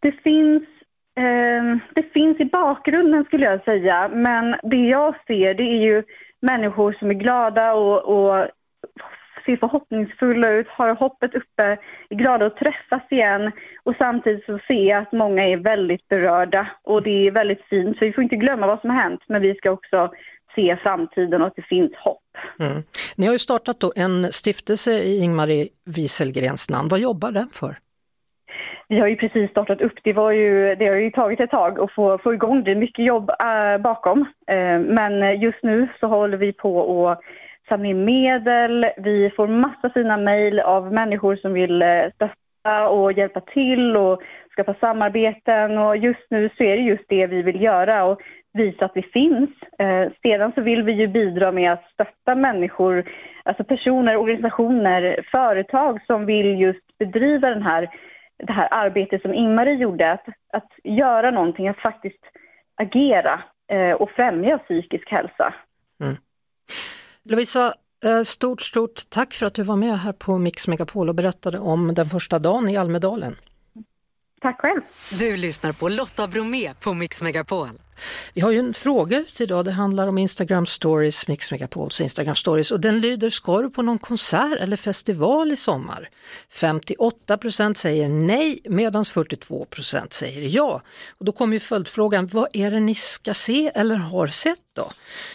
Det 0.00 0.12
finns, 0.12 0.62
eh, 1.16 1.64
det 1.94 2.12
finns 2.12 2.40
i 2.40 2.44
bakgrunden 2.44 3.24
skulle 3.24 3.46
jag 3.46 3.64
säga, 3.64 4.08
men 4.08 4.56
det 4.62 4.88
jag 4.88 5.14
ser 5.26 5.54
det 5.54 5.62
är 5.62 5.82
ju 5.82 6.02
människor 6.40 6.92
som 6.92 7.10
är 7.10 7.14
glada 7.14 7.72
och, 7.74 8.02
och 8.02 8.48
ser 9.44 9.56
förhoppningsfulla 9.56 10.50
ut, 10.50 10.68
har 10.68 10.94
hoppet 10.94 11.34
uppe, 11.34 11.62
är 12.10 12.16
glada 12.16 12.46
att 12.46 12.56
träffas 12.56 13.02
igen 13.10 13.52
och 13.82 13.94
samtidigt 13.98 14.44
så 14.44 14.58
ser 14.66 14.88
jag 14.88 15.02
att 15.02 15.12
många 15.12 15.48
är 15.48 15.56
väldigt 15.56 16.08
berörda 16.08 16.66
och 16.82 17.02
det 17.02 17.26
är 17.26 17.30
väldigt 17.30 17.64
fint. 17.70 17.98
Så 17.98 18.04
vi 18.04 18.12
får 18.12 18.24
inte 18.24 18.36
glömma 18.36 18.66
vad 18.66 18.80
som 18.80 18.90
har 18.90 18.96
hänt 19.02 19.20
men 19.26 19.42
vi 19.42 19.54
ska 19.54 19.70
också 19.70 20.10
se 20.54 20.76
framtiden 20.76 21.42
och 21.42 21.46
att 21.46 21.56
det 21.56 21.62
finns 21.62 21.94
hopp. 21.94 22.20
Mm. 22.60 22.82
Ni 23.16 23.26
har 23.26 23.32
ju 23.32 23.38
startat 23.38 23.80
då 23.80 23.92
en 23.96 24.32
stiftelse 24.32 24.92
i 24.92 25.18
Ingmarie 25.18 25.68
Wieselgrens 25.84 26.70
namn. 26.70 26.88
Vad 26.88 27.00
jobbar 27.00 27.30
den 27.30 27.48
för? 27.52 27.76
Vi 28.88 29.00
har 29.00 29.06
ju 29.06 29.16
precis 29.16 29.50
startat 29.50 29.80
upp. 29.80 29.92
Det, 30.02 30.12
var 30.12 30.30
ju, 30.32 30.74
det 30.74 30.86
har 30.86 30.96
ju 30.96 31.10
tagit 31.10 31.40
ett 31.40 31.50
tag 31.50 31.80
att 31.80 31.92
få, 31.92 32.18
få 32.18 32.34
igång 32.34 32.64
det. 32.64 32.70
är 32.70 32.76
mycket 32.76 33.04
jobb 33.04 33.30
äh, 33.30 33.82
bakom. 33.82 34.20
Äh, 34.46 34.78
men 34.78 35.40
just 35.40 35.62
nu 35.62 35.88
så 36.00 36.06
håller 36.06 36.36
vi 36.36 36.52
på 36.52 37.10
att 37.10 37.20
samla 37.74 37.88
in 37.88 38.04
medel. 38.04 38.86
Vi 38.96 39.30
får 39.36 39.48
massa 39.48 39.90
fina 39.90 40.16
mejl 40.16 40.60
av 40.60 40.92
människor 40.92 41.36
som 41.36 41.52
vill 41.52 41.82
eh, 41.82 42.04
stötta 42.14 42.88
och 42.88 43.12
hjälpa 43.12 43.40
till 43.40 43.96
och 43.96 44.22
skapa 44.50 44.74
samarbeten. 44.80 45.78
Och 45.78 45.96
just 45.96 46.30
nu 46.30 46.50
så 46.56 46.62
är 46.62 46.76
det 46.76 46.82
just 46.82 47.04
det 47.08 47.26
vi 47.26 47.42
vill 47.42 47.62
göra 47.62 48.04
och 48.04 48.20
visa 48.52 48.84
att 48.84 48.92
vi 48.94 49.02
finns. 49.02 49.50
Eh, 49.78 50.08
sedan 50.22 50.52
så 50.54 50.60
vill 50.60 50.82
vi 50.82 50.92
ju 50.92 51.06
bidra 51.06 51.52
med 51.52 51.72
att 51.72 51.84
stötta 51.92 52.34
människor, 52.34 53.04
alltså 53.44 53.64
personer, 53.64 54.16
organisationer, 54.16 55.24
företag 55.30 56.00
som 56.06 56.26
vill 56.26 56.60
just 56.60 56.98
bedriva 56.98 57.48
den 57.48 57.62
här, 57.62 57.88
det 58.38 58.52
här 58.52 58.68
arbetet 58.70 59.22
som 59.22 59.34
Ingmarie 59.34 59.74
gjorde. 59.74 60.12
Att, 60.12 60.26
att 60.52 60.72
göra 60.84 61.30
någonting, 61.30 61.68
att 61.68 61.80
faktiskt 61.80 62.24
agera 62.76 63.40
eh, 63.70 63.92
och 63.92 64.10
främja 64.10 64.58
psykisk 64.58 65.10
hälsa. 65.10 65.54
Mm. 66.00 66.16
Lovisa, 67.28 67.74
eh, 68.04 68.22
stort, 68.22 68.60
stort 68.60 69.10
tack 69.10 69.34
för 69.34 69.46
att 69.46 69.54
du 69.54 69.62
var 69.62 69.76
med 69.76 70.00
här 70.00 70.12
på 70.12 70.38
Mix 70.38 70.68
Megapol 70.68 71.08
och 71.08 71.14
berättade 71.14 71.58
om 71.58 71.94
den 71.94 72.08
första 72.08 72.38
dagen 72.38 72.68
i 72.68 72.76
Almedalen. 72.76 73.36
Tack 74.40 74.60
själv. 74.60 74.80
Du 75.18 75.36
lyssnar 75.36 75.72
på 75.72 75.88
Lotta 75.88 76.26
Bromé 76.26 76.74
på 76.74 76.94
Mix 76.94 77.22
Megapol. 77.22 77.68
Vi 78.34 78.40
har 78.40 78.50
ju 78.50 78.58
en 78.58 78.74
fråga 78.74 79.18
ute 79.18 79.42
idag, 79.42 79.64
det 79.64 79.70
handlar 79.70 80.08
om 80.08 80.18
Instagram 80.18 80.66
stories, 80.66 81.28
Mix 81.28 81.50
Megapols 81.50 82.00
Instagram 82.00 82.34
stories 82.34 82.70
och 82.70 82.80
den 82.80 83.00
lyder, 83.00 83.30
ska 83.30 83.62
du 83.62 83.70
på 83.70 83.82
någon 83.82 83.98
konsert 83.98 84.58
eller 84.60 84.76
festival 84.76 85.52
i 85.52 85.56
sommar? 85.56 86.10
58% 86.52 87.74
säger 87.74 88.08
nej 88.08 88.60
medan 88.64 89.04
42% 89.04 90.06
säger 90.10 90.42
ja. 90.42 90.82
Och 91.18 91.24
då 91.24 91.32
kommer 91.32 91.54
ju 91.54 91.60
följdfrågan, 91.60 92.26
vad 92.26 92.48
är 92.52 92.70
det 92.70 92.80
ni 92.80 92.94
ska 92.94 93.34
se 93.34 93.70
eller 93.74 93.96
har 93.96 94.26
sett 94.26 94.58
då? 94.72 94.90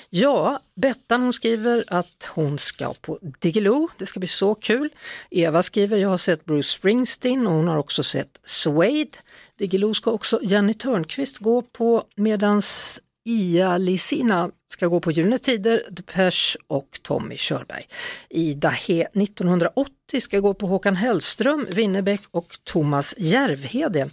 Ja, 0.10 0.60
Bettan 0.76 1.22
hon 1.22 1.34
skriver 1.34 1.84
att 1.88 2.30
hon 2.34 2.58
ska 2.58 2.94
på 3.02 3.20
Diggiloo, 3.40 3.90
det 3.98 4.06
ska 4.06 4.20
bli 4.20 4.28
så 4.28 4.56
kul. 4.56 4.90
Eva 5.32 5.64
skriver, 5.64 5.98
jag 5.98 6.10
har 6.10 6.18
sett 6.18 6.46
Bruce 6.46 6.70
Springsteen 6.70 7.48
och 7.48 7.54
hon 7.54 7.68
har 7.68 7.78
också 7.78 8.04
sett 8.04 8.40
Suede. 8.44 9.18
Diggiloo 9.60 9.94
ska 9.94 10.12
också 10.12 10.40
Jenny 10.44 10.74
Törnqvist 10.74 11.38
gå 11.38 11.62
på 11.62 12.04
medans 12.16 13.02
Ia 13.26 13.78
Lisina 13.78 14.52
ska 14.74 14.88
gå 14.88 15.00
på 15.00 15.12
Gyllene 15.12 15.38
Tider, 15.38 15.82
Depeche 15.90 16.58
och 16.68 17.00
Tommy 17.02 17.36
Körberg. 17.38 17.88
Ida 18.30 18.70
He 18.70 19.02
1980 19.02 20.22
ska 20.22 20.40
gå 20.40 20.54
på 20.54 20.68
Håkan 20.68 20.96
Hellström, 20.96 21.68
Winnerbäck 21.70 22.22
och 22.32 22.60
Thomas 22.64 23.16
Järvheden. 23.18 24.12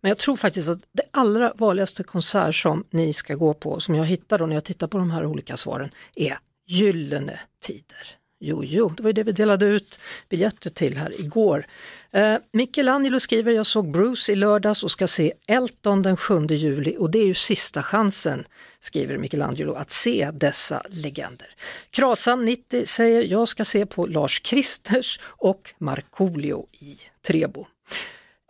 Men 0.00 0.08
jag 0.08 0.18
tror 0.18 0.36
faktiskt 0.36 0.68
att 0.68 0.78
det 0.92 1.02
allra 1.10 1.52
vanligaste 1.56 2.02
konsert 2.02 2.54
som 2.54 2.84
ni 2.90 3.12
ska 3.12 3.34
gå 3.34 3.54
på, 3.54 3.80
som 3.80 3.94
jag 3.94 4.04
hittar 4.04 4.38
då 4.38 4.46
när 4.46 4.54
jag 4.54 4.64
tittar 4.64 4.86
på 4.86 4.98
de 4.98 5.10
här 5.10 5.26
olika 5.26 5.56
svaren, 5.56 5.90
är 6.14 6.38
Gyllene 6.66 7.40
Tider. 7.66 8.17
Jo, 8.40 8.64
jo, 8.64 8.88
det 8.88 9.02
var 9.02 9.08
ju 9.08 9.12
det 9.12 9.22
vi 9.22 9.32
delade 9.32 9.66
ut 9.66 10.00
biljetter 10.28 10.70
till 10.70 10.96
här 10.96 11.20
igår. 11.20 11.66
Eh, 12.10 12.36
Michelangelo 12.52 13.20
skriver, 13.20 13.52
jag 13.52 13.66
såg 13.66 13.90
Bruce 13.90 14.32
i 14.32 14.36
lördags 14.36 14.84
och 14.84 14.90
ska 14.90 15.06
se 15.06 15.32
Elton 15.46 16.02
den 16.02 16.16
7 16.16 16.46
juli 16.46 16.96
och 16.98 17.10
det 17.10 17.18
är 17.18 17.26
ju 17.26 17.34
sista 17.34 17.82
chansen, 17.82 18.44
skriver 18.80 19.18
Michelangelo, 19.18 19.72
att 19.74 19.90
se 19.90 20.30
dessa 20.34 20.82
legender. 20.88 21.54
Krasan 21.90 22.44
90 22.44 22.86
säger, 22.86 23.22
jag 23.22 23.48
ska 23.48 23.64
se 23.64 23.86
på 23.86 24.06
Lars 24.06 24.40
Kristers 24.40 25.20
och 25.24 25.74
Markoolio 25.78 26.66
i 26.72 26.98
Trebo. 27.26 27.66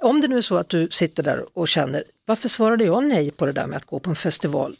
Om 0.03 0.21
det 0.21 0.29
nu 0.29 0.37
är 0.37 0.41
så 0.41 0.57
att 0.57 0.69
du 0.69 0.89
sitter 0.91 1.23
där 1.23 1.59
och 1.59 1.69
känner, 1.69 2.05
varför 2.25 2.49
svarade 2.49 2.85
jag 2.85 3.05
nej 3.05 3.31
på 3.31 3.47
det 3.47 3.53
där 3.53 3.67
med 3.67 3.77
att 3.77 3.85
gå 3.85 4.01
på 4.01 4.11
en 4.11 4.17
festival? 4.17 4.77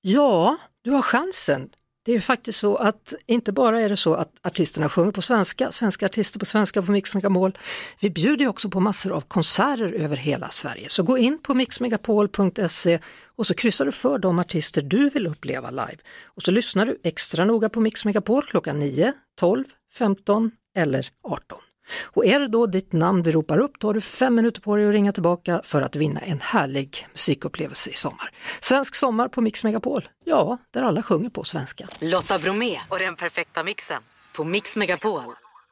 Ja, 0.00 0.56
du 0.82 0.90
har 0.90 1.02
chansen. 1.02 1.70
Det 2.04 2.12
är 2.12 2.20
faktiskt 2.20 2.58
så 2.58 2.76
att 2.76 3.14
inte 3.26 3.52
bara 3.52 3.80
är 3.80 3.88
det 3.88 3.96
så 3.96 4.14
att 4.14 4.32
artisterna 4.42 4.88
sjunger 4.88 5.12
på 5.12 5.22
svenska, 5.22 5.72
svenska 5.72 6.06
artister 6.06 6.38
på 6.38 6.44
svenska 6.44 6.82
på 6.82 6.92
Mix 6.92 7.14
Megapol. 7.14 7.58
Vi 8.00 8.10
bjuder 8.10 8.48
också 8.48 8.70
på 8.70 8.80
massor 8.80 9.12
av 9.12 9.20
konserter 9.20 9.92
över 9.92 10.16
hela 10.16 10.48
Sverige. 10.48 10.88
Så 10.88 11.02
gå 11.02 11.18
in 11.18 11.38
på 11.42 11.54
mixmegapol.se 11.54 12.98
och 13.36 13.46
så 13.46 13.54
kryssar 13.54 13.84
du 13.84 13.92
för 13.92 14.18
de 14.18 14.38
artister 14.38 14.82
du 14.82 15.08
vill 15.08 15.26
uppleva 15.26 15.70
live. 15.70 15.98
Och 16.24 16.42
så 16.42 16.50
lyssnar 16.50 16.86
du 16.86 17.00
extra 17.04 17.44
noga 17.44 17.68
på 17.68 17.80
Mix 17.80 18.04
Megapol 18.04 18.42
klockan 18.42 18.78
9, 18.78 19.12
12, 19.40 19.64
15 19.98 20.50
eller 20.76 21.08
18. 21.22 21.58
Och 22.04 22.26
är 22.26 22.40
det 22.40 22.48
då 22.48 22.66
ditt 22.66 22.92
namn 22.92 23.22
vi 23.22 23.32
ropar 23.32 23.58
upp, 23.58 23.72
då 23.78 23.88
har 23.88 23.94
du 23.94 24.00
fem 24.00 24.34
minuter 24.34 24.60
på 24.60 24.76
dig 24.76 24.86
att 24.86 24.92
ringa 24.92 25.12
tillbaka 25.12 25.60
för 25.64 25.82
att 25.82 25.96
vinna 25.96 26.20
en 26.20 26.40
härlig 26.40 27.06
musikupplevelse 27.12 27.90
i 27.90 27.94
sommar. 27.94 28.30
Svensk 28.60 28.94
sommar 28.94 29.28
på 29.28 29.40
Mix 29.40 29.64
Megapol, 29.64 30.08
ja, 30.24 30.58
där 30.70 30.82
alla 30.82 31.02
sjunger 31.02 31.30
på 31.30 31.44
svenska. 31.44 31.88
Lotta 32.00 32.38
Bromé 32.38 32.80
och 32.88 32.98
den 32.98 33.16
perfekta 33.16 33.64
mixen 33.64 34.02
på 34.32 34.44
Mix 34.44 34.76
Megapol. 34.76 35.22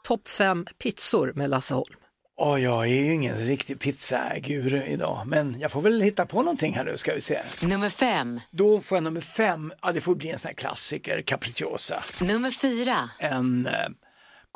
Topp 0.03 0.29
fem 0.29 0.67
pizzor 0.83 1.33
med 1.35 1.51
Lasse 1.51 1.75
Holm. 1.75 1.97
Och 2.41 2.61
jag 2.61 2.83
är 2.83 3.05
ju 3.05 3.15
ingen 3.15 3.39
riktig 3.39 3.81
pizzaguru 3.81 4.83
idag, 4.83 5.23
men 5.27 5.61
jag 5.61 5.73
får 5.73 5.81
väl 5.81 6.01
hitta 6.01 6.27
på 6.27 6.43
någonting 6.43 6.75
här 6.75 6.85
nu 6.85 6.97
ska 6.97 7.15
vi 7.15 7.21
se. 7.21 7.39
Nummer 7.63 7.91
fem. 7.91 8.41
Då 8.51 8.81
får 8.81 8.97
jag 8.97 9.03
nummer 9.03 9.21
fem, 9.21 9.73
ja 9.83 9.93
det 9.93 10.01
får 10.01 10.15
bli 10.15 10.31
en 10.31 10.39
sån 10.39 10.49
här 10.49 10.55
klassiker, 10.55 11.23
capricciosa. 11.23 12.03
Nummer 12.21 12.51
fyra. 12.51 12.97
En 13.19 13.67
eh, 13.67 13.73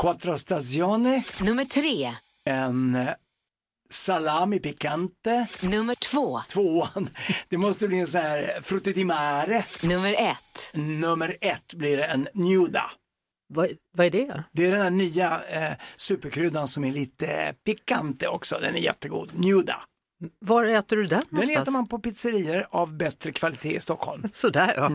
quattro 0.03 0.37
stagione, 0.39 1.23
Nummer 1.41 1.65
tre. 1.65 2.15
en 2.45 2.95
eh, 2.95 3.09
salami 3.91 4.59
piccante. 4.61 5.47
Nummer 5.63 5.95
två. 5.95 6.41
Tvåan, 6.49 7.11
det 7.49 7.57
måste 7.59 7.89
bli 7.89 7.99
en 7.99 8.07
sån 8.07 8.21
här 8.21 8.61
frutti 8.63 8.93
di 8.93 9.05
mare. 9.05 9.65
Nummer 9.83 10.15
ett. 10.19 10.71
Nummer 10.75 11.37
ett 11.41 11.75
blir 11.75 11.99
en 11.99 12.29
nuda. 12.35 12.91
Vad, 13.55 13.69
vad 13.97 14.07
är 14.07 14.11
det? 14.11 14.43
Det 14.53 14.67
är 14.67 14.71
den 14.73 14.83
här 14.83 14.91
nya 14.91 15.43
eh, 15.49 15.73
superkryddan 15.97 16.69
som 16.69 16.85
är 16.85 16.93
lite 16.93 17.55
pikante 17.65 18.29
också. 18.29 18.59
Den 18.61 18.75
är 18.75 18.81
jättegod. 18.81 19.31
Nuda. 19.35 19.81
Var 20.41 20.65
äter 20.65 20.97
du 20.97 21.03
den 21.03 21.09
Den 21.21 21.27
någonstans? 21.31 21.63
äter 21.63 21.73
man 21.73 21.89
på 21.89 21.99
pizzerior 21.99 22.67
av 22.71 22.97
bättre 22.97 23.33
kvalitet 23.33 23.77
i 23.77 23.81
Stockholm. 23.81 24.29
Sådär 24.33 24.75
ja. 24.77 24.91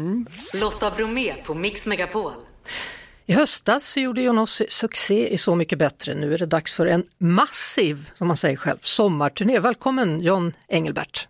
Lotta 0.59 0.91
Bromé 0.91 1.33
på 1.33 1.53
Mix 1.53 1.85
Megapol. 1.85 2.33
I 3.29 3.33
höstas 3.33 3.83
så 3.83 3.99
gjorde 3.99 4.21
Johnossi 4.21 4.65
succé 4.69 5.33
i 5.33 5.37
Så 5.37 5.55
mycket 5.55 5.79
bättre. 5.79 6.15
Nu 6.15 6.33
är 6.33 6.37
det 6.37 6.45
dags 6.45 6.73
för 6.73 6.85
en 6.85 7.03
massiv, 7.17 8.11
som 8.17 8.27
man 8.27 8.37
säger 8.37 8.55
själv, 8.55 8.77
sommarturné. 8.81 9.59
Välkommen 9.59 10.21
John 10.21 10.53
Engelbert. 10.67 11.27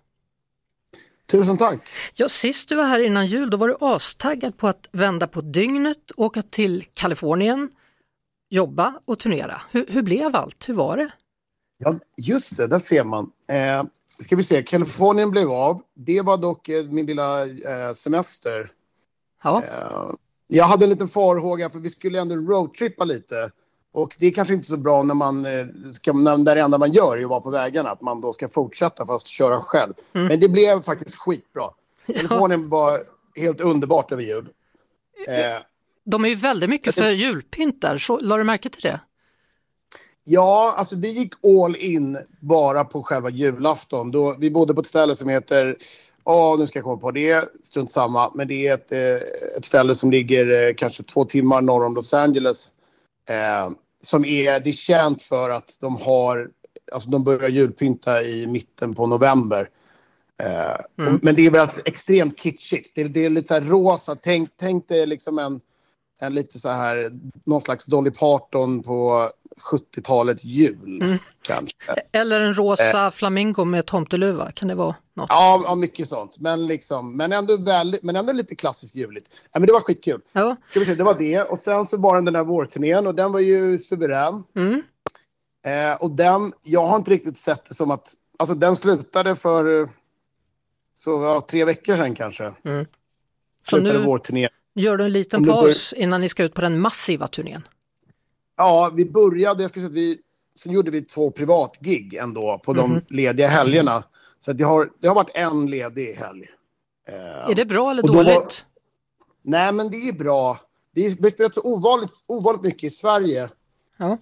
Tusen 1.31 1.57
tack. 1.57 1.79
Ja, 2.15 2.29
sist 2.29 2.69
du 2.69 2.75
var 2.75 2.83
här 2.83 2.99
innan 2.99 3.27
jul 3.27 3.49
då 3.49 3.57
var 3.57 3.67
du 3.67 3.77
astaggad 3.81 4.57
på 4.57 4.67
att 4.67 4.89
vända 4.91 5.27
på 5.27 5.41
dygnet, 5.41 6.11
åka 6.17 6.41
till 6.41 6.85
Kalifornien, 6.93 7.69
jobba 8.49 8.99
och 9.05 9.19
turnera. 9.19 9.61
Hur, 9.71 9.85
hur 9.89 10.01
blev 10.01 10.35
allt? 10.35 10.69
Hur 10.69 10.73
var 10.73 10.97
det? 10.97 11.09
Ja, 11.77 11.99
just 12.17 12.57
det, 12.57 12.67
där 12.67 12.79
ser 12.79 13.03
man. 13.03 13.31
Eh, 13.47 13.83
ska 14.23 14.35
vi 14.35 14.43
se, 14.43 14.63
Kalifornien 14.63 15.31
blev 15.31 15.51
av. 15.51 15.81
Det 15.93 16.21
var 16.21 16.37
dock 16.37 16.69
eh, 16.69 16.85
min 16.85 17.05
lilla 17.05 17.45
eh, 17.45 17.93
semester. 17.93 18.69
Ja. 19.43 19.63
Eh, 19.63 20.11
jag 20.47 20.65
hade 20.65 20.85
en 20.85 20.89
liten 20.89 21.07
farhåga 21.07 21.69
för 21.69 21.79
vi 21.79 21.89
skulle 21.89 22.19
ändå 22.19 22.35
roadtrippa 22.35 23.05
lite. 23.05 23.51
Och 23.91 24.15
det 24.19 24.27
är 24.27 24.31
kanske 24.31 24.53
inte 24.53 24.67
så 24.67 24.77
bra 24.77 25.03
när 25.03 25.13
man 25.13 25.45
eh, 25.45 25.65
ska, 25.93 26.13
när 26.13 26.55
det 26.55 26.61
enda 26.61 26.77
man 26.77 26.91
gör 26.91 27.17
är 27.17 27.23
att 27.23 27.29
vara 27.29 27.41
på 27.41 27.49
vägarna, 27.49 27.89
att 27.89 28.01
man 28.01 28.21
då 28.21 28.31
ska 28.31 28.47
fortsätta 28.47 29.05
fast 29.05 29.27
köra 29.27 29.61
själv. 29.61 29.93
Men 30.11 30.39
det 30.39 30.49
blev 30.49 30.81
faktiskt 30.81 31.15
skitbra. 31.15 31.69
Kalifornien 32.07 32.69
var 32.69 32.99
helt 33.35 33.61
underbart 33.61 34.11
över 34.11 34.23
jul. 34.23 34.49
Eh, 35.27 35.61
De 36.05 36.25
är 36.25 36.29
ju 36.29 36.35
väldigt 36.35 36.69
mycket 36.69 36.95
för 36.95 37.09
julpynt 37.09 37.81
där, 37.81 37.97
så 37.97 38.19
la 38.19 38.37
du 38.37 38.43
märke 38.43 38.69
till 38.69 38.81
det? 38.81 38.99
Ja, 40.23 40.73
alltså 40.77 40.95
vi 40.95 41.11
gick 41.11 41.33
all 41.45 41.75
in 41.75 42.17
bara 42.39 42.85
på 42.85 43.03
själva 43.03 43.29
julafton. 43.29 44.11
Då, 44.11 44.35
vi 44.39 44.51
bodde 44.51 44.73
på 44.73 44.81
ett 44.81 44.87
ställe 44.87 45.15
som 45.15 45.29
heter, 45.29 45.77
ja 46.27 46.55
nu 46.59 46.67
ska 46.67 46.79
jag 46.79 46.83
komma 46.83 46.97
på 46.97 47.11
det, 47.11 47.49
strunt 47.61 47.91
samma, 47.91 48.31
men 48.35 48.47
det 48.47 48.67
är 48.67 48.73
ett, 48.73 48.91
eh, 48.91 49.57
ett 49.57 49.65
ställe 49.65 49.95
som 49.95 50.11
ligger 50.11 50.67
eh, 50.67 50.73
kanske 50.73 51.03
två 51.03 51.25
timmar 51.25 51.61
norr 51.61 51.85
om 51.85 51.95
Los 51.95 52.13
Angeles. 52.13 52.71
Eh, 53.29 53.69
som 54.01 54.25
är, 54.25 54.59
det 54.59 54.69
är 54.69 54.73
känt 54.73 55.23
för 55.23 55.49
att 55.49 55.77
de 55.81 55.95
har, 55.95 56.49
alltså 56.91 57.09
de 57.09 57.23
börjar 57.23 57.49
julpynta 57.49 58.23
i 58.23 58.47
mitten 58.47 58.95
på 58.95 59.07
november. 59.07 59.69
Eh, 60.43 61.07
och, 61.07 61.19
men 61.23 61.35
det 61.35 61.45
är 61.45 61.51
väl 61.51 61.67
extremt 61.85 62.39
kitschigt. 62.39 62.95
Det, 62.95 63.03
det 63.03 63.25
är 63.25 63.29
lite 63.29 63.47
så 63.47 63.53
här 63.53 63.61
rosa, 63.61 64.15
tänk, 64.15 64.49
tänk 64.55 64.87
dig 64.87 65.05
liksom 65.05 65.39
en, 65.39 65.61
en 66.19 66.33
lite 66.33 66.59
så 66.59 66.69
här, 66.69 67.09
någon 67.45 67.61
slags 67.61 67.85
Dolly 67.85 68.11
Parton 68.11 68.83
på 68.83 69.29
70-talet 69.71 70.45
jul 70.45 71.17
kanske. 71.41 71.95
Eller 72.11 72.41
en 72.41 72.53
rosa 72.53 73.11
flamingo 73.11 73.65
med 73.65 73.85
tomteluva, 73.85 74.51
kan 74.51 74.67
det 74.67 74.75
vara 74.75 74.95
något? 75.13 75.29
Ja, 75.29 75.61
ja, 75.65 75.75
mycket 75.75 76.07
sånt. 76.07 76.39
Men, 76.39 76.67
liksom, 76.67 77.17
men, 77.17 77.31
ändå 77.31 77.57
väldigt, 77.57 78.03
men 78.03 78.15
ändå 78.15 78.33
lite 78.33 78.55
klassiskt 78.55 78.95
juligt. 78.95 79.29
Ja, 79.51 79.59
men 79.59 79.67
det 79.67 79.73
var 79.73 79.81
skitkul. 79.81 80.21
Ja. 80.31 80.55
Ska 80.65 80.79
vi 80.79 80.85
se, 80.85 80.95
det 80.95 81.03
var 81.03 81.15
det. 81.19 81.41
Och 81.41 81.57
sen 81.57 81.85
så 81.85 81.97
var 81.97 82.15
den 82.15 82.25
den 82.25 82.33
där 82.33 82.43
vårturnén 82.43 83.07
och 83.07 83.15
den 83.15 83.31
var 83.31 83.39
ju 83.39 83.77
suverän. 83.77 84.43
Mm. 84.55 84.81
Eh, 85.65 86.01
och 86.01 86.11
den, 86.11 86.53
jag 86.63 86.85
har 86.85 86.95
inte 86.95 87.11
riktigt 87.11 87.37
sett 87.37 87.65
det 87.65 87.75
som 87.75 87.91
att, 87.91 88.13
alltså 88.39 88.55
den 88.55 88.75
slutade 88.75 89.35
för 89.35 89.81
eh, 89.81 89.89
så, 90.95 91.11
ja, 91.11 91.41
tre 91.41 91.65
veckor 91.65 91.95
sedan 91.95 92.15
kanske. 92.15 92.53
Mm. 92.63 92.85
Så 93.69 93.75
Slutade 93.75 93.99
nu, 93.99 94.05
vårturnén. 94.05 94.49
Gör 94.77 94.97
du 94.97 95.05
en 95.05 95.11
liten 95.11 95.43
du 95.43 95.49
paus 95.49 95.93
innan 95.93 96.21
ni 96.21 96.29
ska 96.29 96.43
ut 96.43 96.53
på 96.53 96.61
den 96.61 96.79
massiva 96.79 97.27
turnén? 97.27 97.67
Ja, 98.57 98.91
vi 98.95 99.05
började, 99.05 99.63
jag 99.63 99.69
ska 99.69 99.79
säga 99.79 99.87
att 99.87 99.93
vi, 99.93 100.17
sen 100.55 100.73
gjorde 100.73 100.91
vi 100.91 101.01
två 101.01 101.31
privatgig 101.31 102.13
ändå 102.13 102.61
på 102.65 102.73
de 102.73 102.91
Mhm. 102.91 103.01
lediga 103.09 103.47
helgerna. 103.47 104.03
Så 104.39 104.53
det, 104.53 104.63
har, 104.63 104.89
det 104.99 105.07
har 105.07 105.15
varit 105.15 105.31
en 105.37 105.67
ledig 105.67 106.13
helg. 106.13 106.45
Eh, 107.09 107.49
Är 107.51 107.55
det 107.55 107.65
bra 107.65 107.91
eller 107.91 108.01
och 108.03 108.07
då 108.07 108.13
var- 108.13 108.23
dåligt? 108.23 108.65
Nej, 109.41 109.71
men 109.71 109.89
det 109.91 109.97
är 109.97 110.13
bra. 110.13 110.57
Vi 110.93 111.03
har 111.21 111.29
spelat 111.31 111.53
så 111.53 111.61
ovanligt, 111.61 112.11
ovanligt 112.27 112.61
mycket 112.63 112.83
i 112.83 112.89
Sverige 112.89 113.49
Ja. 113.97 114.17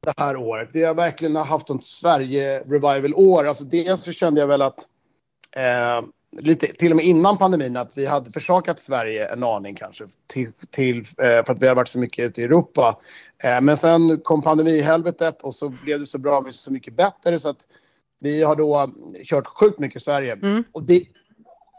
det 0.00 0.14
här 0.16 0.36
året. 0.36 0.68
Vi 0.72 0.84
har 0.84 0.94
verkligen 0.94 1.36
haft 1.36 1.70
en 1.70 1.80
Sverige-revival-år. 1.80 3.46
Alltså 3.46 3.64
dels 3.64 4.02
så 4.02 4.12
kände 4.12 4.40
jag 4.40 4.48
väl 4.48 4.62
att, 4.62 4.78
eh, 5.56 6.06
lite, 6.40 6.66
till 6.66 6.92
och 6.92 6.96
med 6.96 7.04
innan 7.04 7.38
pandemin, 7.38 7.76
att 7.76 7.98
vi 7.98 8.06
hade 8.06 8.30
försakat 8.30 8.78
Sverige 8.78 9.26
en 9.26 9.42
aning 9.42 9.74
kanske, 9.74 10.04
till, 10.26 10.52
till, 10.70 10.96
eh, 10.98 11.44
för 11.44 11.50
att 11.50 11.62
vi 11.62 11.68
har 11.68 11.74
varit 11.74 11.88
så 11.88 11.98
mycket 11.98 12.24
ute 12.24 12.40
i 12.40 12.44
Europa. 12.44 12.98
Eh, 13.44 13.60
men 13.60 13.76
sen 13.76 14.20
kom 14.20 14.42
pandemihelvetet 14.42 15.42
och 15.42 15.54
så 15.54 15.68
blev 15.68 16.00
det 16.00 16.06
så 16.06 16.18
bra, 16.18 16.40
vi 16.40 16.52
så 16.52 16.72
mycket 16.72 16.96
bättre, 16.96 17.38
så 17.38 17.48
att 17.48 17.66
vi 18.20 18.42
har 18.42 18.56
då 18.56 18.90
kört 19.24 19.46
sjukt 19.46 19.78
mycket 19.78 19.96
i 19.96 20.04
Sverige. 20.04 20.32
Mm. 20.32 20.64
Och 20.72 20.82
det, 20.82 21.04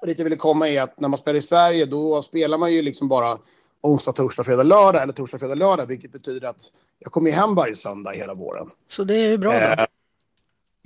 och 0.02 0.08
dit 0.08 0.18
jag 0.18 0.24
ville 0.24 0.36
komma 0.36 0.70
är 0.70 0.82
att 0.82 1.00
när 1.00 1.08
man 1.08 1.20
spelar 1.20 1.38
i 1.38 1.42
Sverige, 1.42 1.86
då 1.86 2.22
spelar 2.22 2.58
man 2.58 2.74
ju 2.74 2.82
liksom 2.82 3.08
bara 3.08 3.38
onsdag, 3.82 4.12
torsdag, 4.12 4.44
fredag, 4.44 4.64
lördag 4.64 5.04
eller 5.04 5.14
torsdag, 5.14 5.38
fredag, 5.38 5.56
lördag, 5.56 5.86
vilket 5.86 6.12
betyder 6.12 6.48
att 6.48 6.62
jag 7.00 7.12
kommer 7.12 7.32
hem 7.32 7.56
varje 7.56 7.76
söndag 7.76 8.12
hela 8.12 8.34
våren. 8.34 8.68
Så 8.90 9.04
det 9.04 9.16
är 9.16 9.30
ju 9.30 9.38
bra 9.38 9.52
då. 9.52 9.58
Eh, 9.58 9.86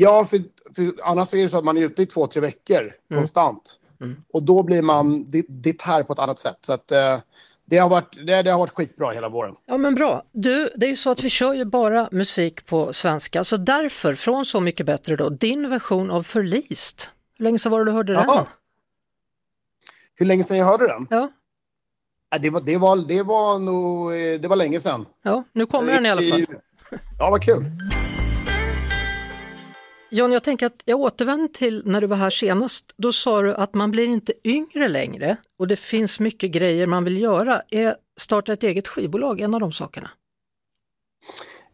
Ja, 0.02 0.26
för, 0.26 0.42
för 0.76 0.94
annars 1.04 1.34
är 1.34 1.42
det 1.44 1.50
så 1.50 1.58
att 1.58 1.64
man 1.64 1.78
är 1.78 1.82
ute 1.82 2.02
i 2.02 2.06
två, 2.06 2.28
tre 2.28 2.42
veckor 2.42 2.94
konstant. 3.14 3.80
Och 4.34 4.44
då 4.44 4.64
blir 4.64 4.82
man, 4.82 5.30
det, 5.30 5.46
det 5.48 5.80
tär 5.80 6.04
på 6.04 6.14
ett 6.14 6.20
annat 6.20 6.40
sätt. 6.40 6.58
Så 6.62 6.74
att, 6.74 6.92
eh, 6.92 7.20
det, 7.66 7.78
har 7.78 7.90
varit, 7.90 8.28
det, 8.28 8.42
det 8.42 8.52
har 8.52 8.60
varit 8.60 8.74
skitbra 8.74 9.12
hela 9.12 9.30
våren. 9.30 9.56
Ja 9.66 9.78
men 9.78 9.96
bra. 9.96 10.24
Du, 10.32 10.70
det 10.76 10.86
är 10.86 10.90
ju 10.90 10.96
så 10.96 11.12
att 11.12 11.24
vi 11.24 11.30
kör 11.30 11.54
ju 11.54 11.66
bara 11.66 12.10
musik 12.12 12.66
på 12.66 12.94
svenska, 12.94 13.44
så 13.44 13.58
därför, 13.58 14.14
från 14.14 14.46
Så 14.46 14.62
mycket 14.62 14.86
bättre 14.86 15.16
då, 15.16 15.30
din 15.30 15.70
version 15.70 16.12
av 16.12 16.24
Förlist. 16.24 17.12
Hur 17.38 17.44
länge 17.44 17.60
sedan 17.60 17.72
var 17.72 17.80
det 17.80 17.86
du 17.86 17.92
hörde 17.92 18.14
den? 18.14 18.46
Hur 20.16 20.26
länge 20.26 20.44
sedan 20.44 20.58
jag 20.58 20.66
hörde 20.66 20.88
den? 20.88 21.08
Ja. 21.10 21.30
Det 22.40 22.50
var, 22.50 22.62
det 22.62 22.78
var, 22.78 22.96
det 23.08 23.24
var 23.24 23.60
nog, 23.60 24.14
eh, 24.14 24.40
det 24.40 24.48
var 24.48 24.56
länge 24.56 24.80
sedan. 24.80 25.06
Ja, 25.24 25.44
nu 25.54 25.66
kommer 25.66 25.94
den 25.94 26.06
i 26.06 26.10
alla 26.10 26.22
fall. 26.22 26.46
Ja, 27.20 27.30
vad 27.30 27.44
kul. 27.44 27.66
John, 30.14 30.32
jag 30.32 30.44
tänker 30.44 30.66
att 30.66 30.82
jag 30.86 31.00
återvänder 31.00 31.48
till 31.48 31.82
när 31.86 32.02
du 32.02 32.08
var 32.08 32.18
här 32.18 32.30
senast. 32.30 32.94
Då 32.98 33.12
sa 33.12 33.42
du 33.42 33.54
att 33.54 33.74
man 33.74 33.92
blir 33.92 34.08
inte 34.08 34.34
yngre 34.44 34.88
längre 34.88 35.38
och 35.58 35.68
det 35.68 35.76
finns 35.76 36.20
mycket 36.20 36.52
grejer 36.52 36.88
man 36.88 37.04
vill 37.04 37.22
göra. 37.22 37.62
Är 37.70 37.96
starta 38.18 38.54
ett 38.54 38.64
eget 38.64 38.88
skivbolag 38.88 39.42
en 39.42 39.54
av 39.54 39.60
de 39.60 39.72
sakerna? 39.72 40.10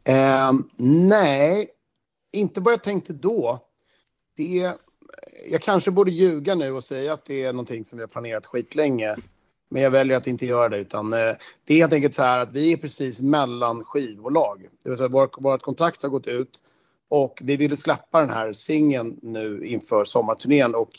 Eh, 0.04 0.52
nej, 1.10 1.68
inte 2.34 2.62
vad 2.62 2.74
jag 2.74 2.84
tänkte 2.84 3.14
då. 3.14 3.60
Det, 4.36 4.74
jag 5.50 5.62
kanske 5.62 5.92
borde 5.92 6.12
ljuga 6.12 6.56
nu 6.56 6.72
och 6.72 6.84
säga 6.84 7.14
att 7.14 7.26
det 7.26 7.44
är 7.44 7.54
någonting 7.54 7.86
som 7.86 7.98
vi 7.98 8.04
har 8.04 8.08
planerat 8.08 8.46
skitlänge. 8.46 9.16
Men 9.70 9.82
jag 9.82 9.92
väljer 9.92 10.18
att 10.18 10.28
inte 10.28 10.46
göra 10.46 10.70
det. 10.70 10.78
Utan, 10.78 11.14
eh, 11.14 11.34
det 11.66 11.74
är 11.74 11.78
helt 11.78 11.94
enkelt 11.94 12.16
så 12.16 12.24
här 12.24 12.40
att 12.40 12.52
vi 12.52 12.74
är 12.74 12.78
precis 12.78 13.22
mellan 13.22 13.84
skivbolag. 13.84 14.68
Det 14.84 14.90
vill 14.90 14.98
säga 14.98 15.10
vårt, 15.10 15.36
vårt 15.38 15.62
kontrakt 15.62 16.04
har 16.04 16.10
gått 16.10 16.28
ut 16.28 16.64
och 17.10 17.40
vi 17.42 17.58
ville 17.58 17.76
släppa 17.76 18.20
den 18.20 18.30
här 18.30 18.54
singeln 18.54 19.20
nu 19.22 19.68
inför 19.68 20.06
sommarturnén. 20.06 20.76
Och 20.76 20.90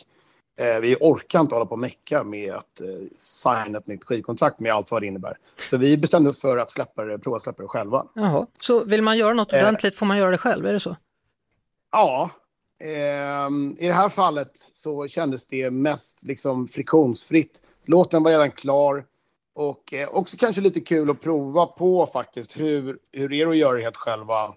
eh, 0.61 0.81
vi 0.81 0.97
orkar 1.00 1.41
inte 1.41 1.55
hålla 1.55 1.67
på 1.67 1.73
och 1.73 1.79
mecka 1.79 2.25
med 2.25 2.55
att 2.55 2.81
eh, 2.81 2.87
signa 3.12 3.79
ett 3.79 3.87
nytt 3.87 4.05
skivkontrakt 4.05 4.61
med 4.61 4.73
allt 4.73 4.91
vad 4.91 5.03
det 5.03 5.07
innebär. 5.07 5.38
Så 5.71 5.77
vi 5.77 5.97
bestämde 5.97 6.31
oss 6.31 6.41
för 6.41 6.59
att 6.59 6.71
släppa 6.71 7.05
det, 7.05 7.19
prova 7.19 7.38
släppa 7.38 7.62
det 7.62 7.69
själva. 7.69 8.07
Jaha, 8.15 8.47
så 8.62 8.85
vill 8.85 9.03
man 9.03 9.19
göra 9.19 9.35
något 9.35 9.53
Eh. 9.53 9.59
ordentligt 9.62 9.95
får 9.95 10.07
man 10.07 10.19
göra 10.19 10.31
det 10.31 10.38
själv, 10.38 10.67
är 10.67 10.73
det 10.73 10.81
så? 10.81 10.97
Ja, 11.93 12.31
ehm, 12.85 13.76
i 13.78 13.87
det 13.87 13.93
här 13.93 14.09
fallet 14.09 14.50
så 14.54 15.06
kändes 15.09 15.47
det 15.47 15.71
mest 15.71 16.23
liksom 16.23 16.69
friktionsfritt. 16.69 17.63
Låten 17.85 18.23
var 18.23 18.30
redan 18.30 18.50
klar 18.50 19.04
och 19.54 19.95
eh, 19.95 20.09
också 20.09 20.37
kanske 20.37 20.61
lite 20.61 20.80
kul 20.80 21.11
att 21.11 21.21
prova 21.21 21.67
på 21.67 22.06
faktiskt 22.06 22.61
hur, 22.61 22.99
hur 23.13 23.32
är 23.32 23.47
det 23.47 23.50
att 23.50 23.56
göra 23.56 23.76
det 23.76 23.82
helt 23.82 23.97
själva. 23.97 24.54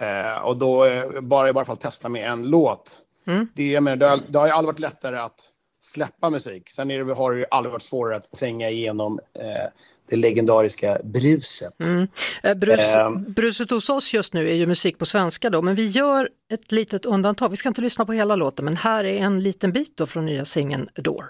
Eh, 0.00 0.42
och 0.42 0.56
då 0.56 0.84
eh, 0.84 1.20
bara 1.20 1.48
i 1.48 1.52
varje 1.52 1.64
fall 1.66 1.76
testa 1.76 2.08
med 2.08 2.30
en 2.30 2.42
låt. 2.50 2.98
Mm. 3.26 3.48
Det, 3.54 3.70
jag 3.70 3.82
menar, 3.82 3.96
det, 3.96 4.06
har, 4.06 4.20
det 4.28 4.38
har 4.38 4.46
ju 4.46 4.52
aldrig 4.52 4.66
varit 4.66 4.78
lättare 4.78 5.18
att 5.18 5.40
släppa 5.82 6.30
musik. 6.30 6.70
Sen 6.70 6.90
är 6.90 7.04
det, 7.04 7.14
har 7.14 7.32
det 7.32 7.38
ju 7.38 7.44
aldrig 7.50 7.72
varit 7.72 7.82
svårare 7.82 8.16
att 8.16 8.32
tränga 8.32 8.70
igenom 8.70 9.20
eh, 9.38 9.70
det 10.10 10.16
legendariska 10.16 10.98
bruset. 11.04 11.82
Mm. 11.82 12.08
Eh, 12.42 12.54
Brus, 12.54 12.80
Ehm. 12.80 13.32
bruset 13.32 13.70
hos 13.70 13.90
oss 13.90 14.14
just 14.14 14.32
nu 14.32 14.50
är 14.50 14.54
ju 14.54 14.66
musik 14.66 14.98
på 14.98 15.06
svenska 15.06 15.50
då, 15.50 15.62
men 15.62 15.74
vi 15.74 15.86
gör 15.86 16.28
ett 16.52 16.72
litet 16.72 17.06
undantag. 17.06 17.48
Vi 17.48 17.56
ska 17.56 17.68
inte 17.68 17.80
lyssna 17.80 18.04
på 18.04 18.12
hela 18.12 18.36
låten, 18.36 18.64
men 18.64 18.76
här 18.76 19.04
är 19.04 19.22
en 19.22 19.40
liten 19.40 19.72
bit 19.72 19.96
då 19.96 20.06
från 20.06 20.26
nya 20.26 20.44
singeln 20.44 20.88
Door. 20.94 21.24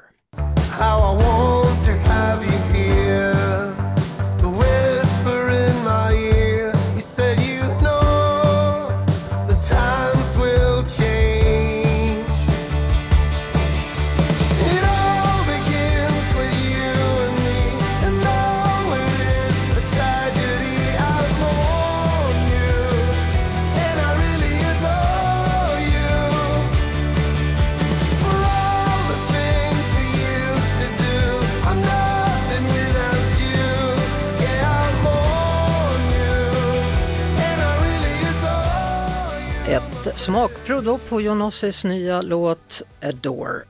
Smakprov 40.14 40.84
då 40.84 40.98
på 40.98 41.20
Jonossis 41.20 41.84
nya 41.84 42.22
låt 42.22 42.82
Adore. 43.02 43.64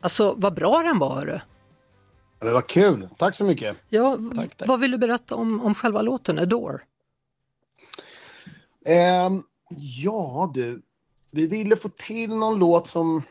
Alltså 0.00 0.34
vad 0.36 0.54
bra 0.54 0.82
den 0.82 0.98
var 0.98 1.14
hörru. 1.14 1.40
Det 2.38 2.50
var 2.50 2.62
kul. 2.62 3.08
Tack 3.18 3.34
så 3.34 3.44
mycket. 3.44 3.76
Ja, 3.88 4.18
vad 4.66 4.80
vill 4.80 4.90
du 4.90 4.98
berätta 4.98 5.34
om, 5.34 5.60
om 5.60 5.74
själva 5.74 6.02
låten 6.02 6.38
Adore? 6.38 6.78
Ehm, 8.86 9.42
ja, 10.02 10.50
du. 10.54 10.82
Vi 11.30 11.46
ville 11.46 11.76
få 11.76 11.88
till 11.88 12.30
någon 12.36 12.58
låt 12.58 12.86
som... 12.86 13.22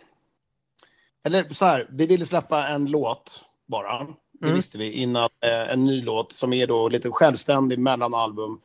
Eller 1.23 1.49
så 1.49 1.65
här, 1.65 1.88
vi 1.91 2.08
ville 2.08 2.25
släppa 2.25 2.67
en 2.67 2.86
låt 2.86 3.43
bara. 3.65 3.97
Det 4.39 4.45
Mm. 4.45 4.56
visste 4.56 4.78
vi 4.78 4.91
innan. 4.91 5.30
Eh, 5.41 5.69
en 5.73 5.86
ny 5.86 6.01
låt 6.01 6.34
som 6.34 6.54
är 6.54 6.67
då 6.67 6.89
lite 6.89 7.12
självständig 7.12 7.80
mellan 7.80 8.13
album. 8.13 8.60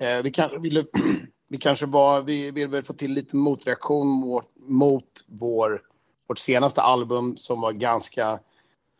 Eh, 0.00 0.22
vi, 0.22 0.30
kan, 0.30 0.62
ville, 0.62 0.84
vi 1.52 1.58
kanske 1.58 1.86
var... 1.86 2.22
Vi 2.22 2.50
ville 2.50 2.66
väl 2.66 2.82
få 2.82 2.92
till 2.92 3.12
lite 3.12 3.36
motreaktion 3.36 4.08
mot, 4.08 4.44
mot 4.56 5.24
vår, 5.26 5.82
vårt 6.28 6.38
senaste 6.38 6.82
album 6.82 7.36
som 7.36 7.60
var 7.60 7.72
ganska 7.72 8.40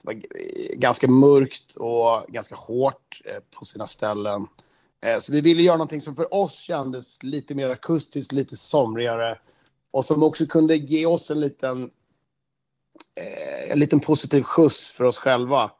var 0.02 0.22
ganska 0.74 1.08
mörkt 1.08 1.76
och 1.76 2.24
ganska 2.28 2.54
hårt 2.54 3.22
eh, 3.24 3.40
på 3.50 3.64
sina 3.64 3.86
ställen. 3.86 4.46
Eh, 5.04 5.18
så 5.18 5.32
vi 5.32 5.40
ville 5.40 5.62
göra 5.62 5.76
någonting 5.76 6.00
som 6.00 6.14
för 6.14 6.34
oss 6.34 6.58
kändes 6.58 7.22
lite 7.22 7.54
mer 7.54 7.70
akustiskt, 7.70 8.32
lite 8.32 8.56
somrigare 8.56 9.38
och 9.90 10.04
som 10.04 10.22
också 10.22 10.46
kunde 10.46 10.76
ge 10.76 11.06
oss 11.06 11.30
en 11.30 11.40
liten, 11.40 11.90
eh, 13.20 13.72
en 13.72 13.78
liten 13.78 14.00
positiv 14.00 14.42
skjuts 14.42 14.92
för 14.92 15.04
oss 15.04 15.18
själva. 15.18 15.70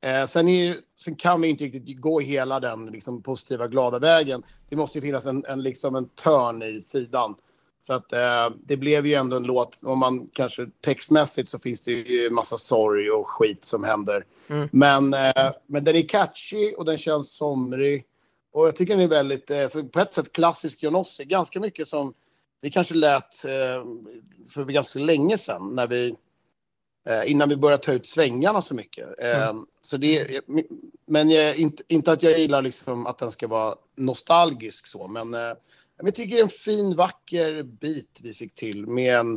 Eh, 0.00 0.26
Sen, 0.26 0.48
är, 0.48 0.76
sen 1.00 1.16
kan 1.16 1.40
vi 1.40 1.48
inte 1.48 1.64
riktigt 1.64 2.00
gå 2.00 2.20
hela 2.20 2.60
den 2.60 2.86
liksom, 2.86 3.22
positiva, 3.22 3.68
glada 3.68 3.98
vägen. 3.98 4.42
Det 4.68 4.76
måste 4.76 4.98
ju 4.98 5.02
finnas 5.02 5.26
en, 5.26 5.44
en, 5.44 5.62
liksom 5.62 5.96
en 5.96 6.08
törn 6.08 6.62
i 6.62 6.80
sidan. 6.80 7.34
Så 7.82 7.92
att 7.92 8.12
eh, 8.12 8.50
det 8.64 8.76
blev 8.76 9.06
ju 9.06 9.14
ändå 9.14 9.36
en 9.36 9.42
låt, 9.42 9.80
om 9.84 9.98
man 9.98 10.28
kanske 10.32 10.66
textmässigt 10.80 11.48
så 11.48 11.58
finns 11.58 11.82
det 11.82 11.92
ju 11.92 12.30
massa 12.30 12.56
sorg 12.56 13.10
och 13.10 13.28
skit 13.28 13.64
som 13.64 13.84
händer. 13.84 14.24
Mm. 14.48 14.68
Men, 14.72 15.14
eh, 15.14 15.52
men 15.66 15.84
den 15.84 15.96
är 15.96 16.08
catchy 16.08 16.72
och 16.74 16.84
den 16.84 16.98
känns 16.98 17.32
somrig. 17.32 18.04
Och 18.52 18.66
jag 18.66 18.76
tycker 18.76 18.94
den 18.94 19.04
är 19.04 19.08
väldigt, 19.08 19.50
eh, 19.50 19.68
på 19.92 20.00
ett 20.00 20.14
sätt 20.14 20.32
klassisk 20.32 20.82
Johnossi. 20.82 21.24
Ganska 21.24 21.60
mycket 21.60 21.88
som 21.88 22.14
vi 22.60 22.70
kanske 22.70 22.94
lät 22.94 23.44
eh, 23.44 23.84
för 24.48 24.64
ganska 24.64 24.98
länge 24.98 25.38
sedan 25.38 25.74
när 25.74 25.86
vi 25.86 26.16
innan 27.26 27.48
vi 27.48 27.56
började 27.56 27.82
ta 27.82 27.92
ut 27.92 28.06
svängarna 28.06 28.62
så 28.62 28.74
mycket. 28.74 29.20
Eh, 29.20 29.50
Mm. 29.50 29.66
så 29.82 29.96
det, 29.96 30.40
men 31.06 31.30
jag, 31.30 31.56
inte, 31.56 31.82
inte 31.88 32.12
att 32.12 32.22
jag 32.22 32.38
gillar 32.38 32.62
liksom 32.62 33.06
att 33.06 33.18
den 33.18 33.30
ska 33.30 33.48
vara 33.48 33.74
nostalgisk 33.96 34.86
så, 34.86 35.08
men 35.08 35.34
eh, 35.34 35.54
jag 36.02 36.14
tycker 36.14 36.36
det 36.36 36.40
är 36.40 36.44
en 36.44 36.48
fin, 36.48 36.96
vacker 36.96 37.62
bit 37.62 38.18
vi 38.22 38.34
fick 38.34 38.54
till 38.54 38.86
med 38.86 39.16
en, 39.16 39.32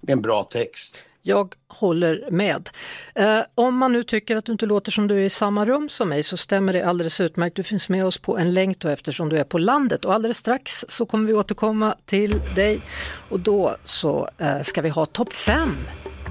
med 0.00 0.10
en 0.12 0.22
bra 0.22 0.44
text. 0.44 1.04
Jag 1.24 1.54
håller 1.68 2.28
med. 2.30 2.70
Eh, 3.14 3.40
om 3.54 3.76
man 3.76 3.92
nu 3.92 4.02
tycker 4.02 4.36
att 4.36 4.44
du 4.44 4.52
inte 4.52 4.66
låter 4.66 4.92
som 4.92 5.08
du 5.08 5.14
är 5.14 5.24
i 5.24 5.30
samma 5.30 5.66
rum 5.66 5.88
som 5.88 6.08
mig 6.08 6.22
så 6.22 6.36
stämmer 6.36 6.72
det 6.72 6.82
alldeles 6.82 7.20
utmärkt. 7.20 7.56
Du 7.56 7.62
finns 7.62 7.88
med 7.88 8.06
oss 8.06 8.18
på 8.18 8.38
en 8.38 8.54
länk 8.54 8.78
då 8.78 8.88
eftersom 8.88 9.28
du 9.28 9.38
är 9.38 9.44
på 9.44 9.58
landet 9.58 10.04
och 10.04 10.14
alldeles 10.14 10.36
strax 10.36 10.84
så 10.88 11.06
kommer 11.06 11.26
vi 11.26 11.34
återkomma 11.34 11.94
till 12.04 12.40
dig 12.54 12.80
och 13.28 13.40
då 13.40 13.76
så 13.84 14.28
eh, 14.38 14.62
ska 14.62 14.82
vi 14.82 14.88
ha 14.88 15.06
topp 15.06 15.32
5 15.32 15.76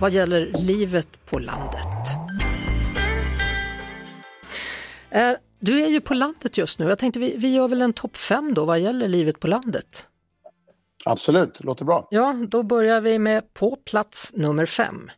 vad 0.02 0.12
gäller 0.12 0.52
livet 0.68 1.26
på 1.26 1.40
landet. 1.40 1.86
Eh, 5.10 5.32
du 5.60 5.84
är 5.84 5.88
ju 5.88 6.02
på 6.02 6.14
landet 6.14 6.58
just 6.58 6.80
nu. 6.80 6.90
Jag 6.90 7.00
tänkte 7.00 7.20
vi, 7.20 7.38
vi 7.38 7.54
gör 7.56 7.68
väl 7.68 7.82
en 7.82 7.94
topp 7.94 8.18
5 8.18 8.54
då 8.54 8.66
vad 8.66 8.80
gäller 8.80 9.08
livet 9.08 9.40
på 9.40 9.48
landet. 9.48 10.08
Absolut, 11.06 11.64
låter 11.64 11.86
bra. 11.86 12.08
Ja, 12.12 12.36
då 12.48 12.64
börjar 12.64 13.02
vi 13.02 13.20
med 13.20 13.54
på 13.54 13.76
plats 13.76 14.32
nummer 14.34 14.66
5. 14.66 15.10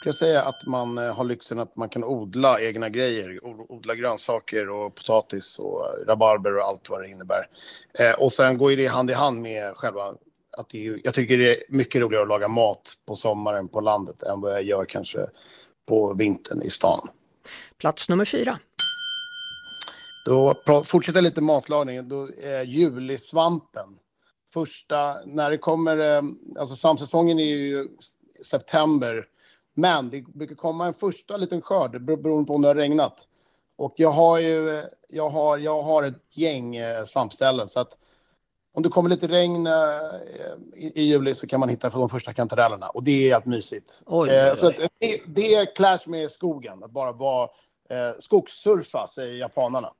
Ska 0.00 0.08
jag 0.08 0.14
säga 0.14 0.42
att 0.42 0.66
man 0.66 0.98
eh, 0.98 1.14
har 1.14 1.24
lyxen 1.24 1.58
att 1.58 1.76
man 1.76 1.88
kan 1.88 2.04
odla 2.04 2.60
egna 2.60 2.88
grejer. 2.88 3.38
Odla 3.72 3.94
grönsaker 3.94 4.70
och 4.70 4.94
potatis 4.94 5.58
och 5.58 5.86
rabarber 6.06 6.56
och 6.56 6.64
allt 6.64 6.90
vad 6.90 7.02
det 7.02 7.08
innebär. 7.08 7.46
Eh, 7.98 8.12
och 8.12 8.32
sen 8.32 8.58
går 8.58 8.70
det 8.70 8.86
hand 8.86 9.10
i 9.10 9.14
hand 9.14 9.42
med 9.42 9.76
själva 9.76 10.14
att 10.52 10.68
det 10.68 10.86
är, 10.86 11.00
jag 11.04 11.14
tycker 11.14 11.38
det 11.38 11.56
är 11.56 11.62
mycket 11.68 12.00
roligare 12.00 12.22
att 12.22 12.28
laga 12.28 12.48
mat 12.48 12.94
på 13.06 13.16
sommaren 13.16 13.68
på 13.68 13.80
landet 13.80 14.22
än 14.22 14.40
vad 14.40 14.52
jag 14.52 14.62
gör 14.62 14.84
kanske 14.84 15.26
på 15.88 16.14
vintern 16.14 16.62
i 16.62 16.70
stan. 16.70 17.00
Plats 17.78 18.08
nummer 18.08 18.24
4. 18.24 18.58
Då 20.24 20.54
fortsätter 20.84 21.22
lite 21.22 21.40
matlagning. 21.40 22.08
Då 22.08 22.28
är 22.42 22.62
julisvampen. 22.64 23.98
Första, 24.52 25.16
när 25.26 25.50
det 25.50 25.58
kommer, 25.58 25.98
eh, 25.98 26.22
alltså 26.58 26.76
svampsäsongen 26.76 27.38
är 27.38 27.44
ju 27.44 27.88
september. 28.44 29.26
Men 29.74 30.10
det 30.10 30.22
brukar 30.22 30.54
komma 30.54 30.86
en 30.86 30.94
första 30.94 31.36
liten 31.36 31.62
skörd 31.62 31.96
bero- 31.96 32.22
beroende 32.22 32.46
på 32.46 32.54
om 32.54 32.62
det 32.62 32.68
har 32.68 32.74
regnat. 32.74 33.28
Och 33.78 33.94
jag 33.96 34.10
har 34.10 34.38
ju, 34.38 34.78
eh, 34.78 34.84
jag 35.08 35.30
har, 35.30 35.58
jag 35.58 35.82
har 35.82 36.02
ett 36.02 36.22
gäng 36.30 36.76
eh, 36.76 37.04
svampställen 37.04 37.68
så 37.68 37.80
att 37.80 37.98
om 38.72 38.82
det 38.82 38.88
kommer 38.88 39.10
lite 39.10 39.28
regn 39.28 39.66
eh, 39.66 39.72
i, 40.76 40.92
i 40.94 41.02
juli 41.02 41.34
så 41.34 41.46
kan 41.46 41.60
man 41.60 41.68
hitta 41.68 41.88
de 41.90 42.08
första 42.08 42.32
kantarellerna 42.32 42.88
och 42.88 43.02
det 43.04 43.10
är 43.26 43.32
helt 43.32 43.46
mysigt. 43.46 44.02
Oj, 44.06 44.30
Eh, 44.30 44.50
oj, 44.50 44.56
Så 44.56 44.68
oj. 44.68 44.74
att 44.84 44.90
det, 44.98 45.20
det 45.26 45.74
clash 45.76 45.98
med 46.06 46.30
skogen, 46.30 46.84
att 46.84 46.90
bara 46.90 47.12
vara 47.12 47.48
eh, 47.90 48.12
skogssurfa 48.18 49.06
säger 49.06 49.36
japanerna. 49.36 49.92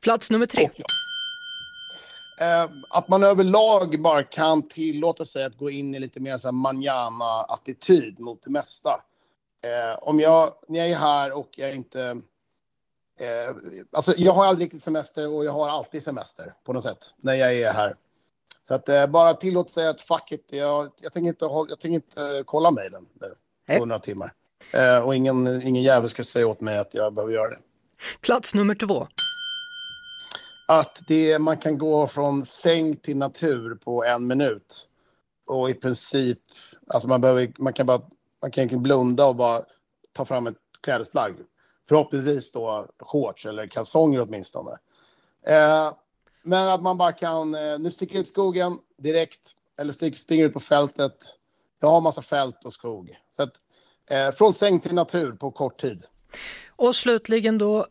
Plats 0.00 0.30
nummer 0.30 0.46
3. 0.46 0.70
Eh, 2.40 2.70
att 2.90 3.08
man 3.08 3.22
överlag 3.22 4.02
bara 4.02 4.22
kan 4.22 4.68
tillåta 4.68 5.24
sig 5.24 5.44
att 5.44 5.56
gå 5.56 5.70
in 5.70 5.94
i 5.94 5.98
lite 5.98 6.20
mer 6.20 6.36
så 6.36 6.48
här 6.48 6.52
manjana-attityd 6.52 8.20
mot 8.20 8.42
det 8.42 8.50
mesta. 8.50 9.00
Eh, 9.64 9.98
om 10.02 10.20
jag, 10.20 10.52
när 10.68 10.78
jag 10.78 10.88
är 10.90 10.96
här 10.96 11.32
och 11.32 11.48
jag 11.56 11.74
inte... 11.74 12.20
Eh, 13.20 13.56
alltså 13.92 14.14
jag 14.16 14.32
har 14.32 14.46
aldrig 14.46 14.66
riktigt 14.66 14.82
semester 14.82 15.34
och 15.34 15.44
jag 15.44 15.52
har 15.52 15.68
alltid 15.68 16.02
semester 16.02 16.52
på 16.64 16.72
något 16.72 16.82
sätt 16.82 17.14
när 17.16 17.34
jag 17.34 17.54
är 17.54 17.72
här. 17.72 17.96
Så 18.62 18.74
att 18.74 18.88
eh, 18.88 19.06
bara 19.06 19.34
tillåta 19.34 19.68
sig 19.68 19.88
att 19.88 20.00
fuck 20.00 20.32
it, 20.32 20.46
jag, 20.50 20.90
jag 21.00 21.12
tänker 21.12 21.28
inte, 21.28 21.44
jag 21.44 21.80
tänker 21.80 21.94
inte 21.94 22.22
eh, 22.22 22.44
kolla 22.44 22.70
mejlen 22.70 23.06
nu 23.20 23.34
på 23.78 23.84
några 23.84 23.98
timmar. 23.98 24.32
Eh, 24.72 24.98
och 24.98 25.16
ingen, 25.16 25.62
ingen 25.62 25.82
jävel 25.82 26.10
ska 26.10 26.24
säga 26.24 26.46
åt 26.46 26.60
mig 26.60 26.78
att 26.78 26.94
jag 26.94 27.14
behöver 27.14 27.34
göra 27.34 27.50
det. 27.50 27.58
Plats 28.20 28.54
nummer 28.54 28.74
2. 28.74 29.06
att 30.68 31.02
det, 31.08 31.38
man 31.38 31.56
kan 31.56 31.78
gå 31.78 32.06
från 32.06 32.44
säng 32.44 32.96
till 32.96 33.16
natur 33.16 33.74
på 33.74 34.04
en 34.04 34.26
minut. 34.26 34.88
Och 35.46 35.70
i 35.70 35.74
princip, 35.74 36.38
alltså 36.86 37.08
man, 37.08 37.20
behöver, 37.20 37.52
man 37.58 37.72
kan 37.72 37.86
bara 37.86 38.02
man 38.42 38.50
kan 38.50 38.82
blunda 38.82 39.26
och 39.26 39.36
bara 39.36 39.62
ta 40.12 40.24
fram 40.24 40.46
ett 40.46 40.56
klädesplagg. 40.80 41.34
Förhoppningsvis 41.90 42.52
då 42.52 42.86
shorts 42.98 43.46
eller 43.46 43.66
kalsonger 43.66 44.20
åtminstone. 44.20 44.70
Eh, 45.46 45.92
men 46.42 46.68
att 46.68 46.82
man 46.82 46.98
bara 46.98 47.12
kan, 47.12 47.54
eh, 47.54 47.78
nu 47.78 47.90
sticker 47.90 48.14
jag 48.14 48.20
ut 48.20 48.28
skogen 48.28 48.78
direkt, 48.98 49.40
eller 49.80 49.92
stick, 49.92 50.18
springer 50.18 50.46
ut 50.46 50.52
på 50.52 50.60
fältet. 50.60 51.12
Jag 51.80 51.88
har 51.88 52.00
massa 52.00 52.22
fält 52.22 52.64
och 52.64 52.72
skog. 52.72 53.10
Så 53.30 53.42
att, 53.42 53.50
eh, 54.10 54.30
från 54.30 54.52
säng 54.52 54.80
till 54.80 54.94
natur 54.94 55.32
på 55.32 55.50
kort 55.50 55.80
tid. 55.80 56.04
Och 56.76 56.94
slutligen 56.94 57.58
då 57.58 57.86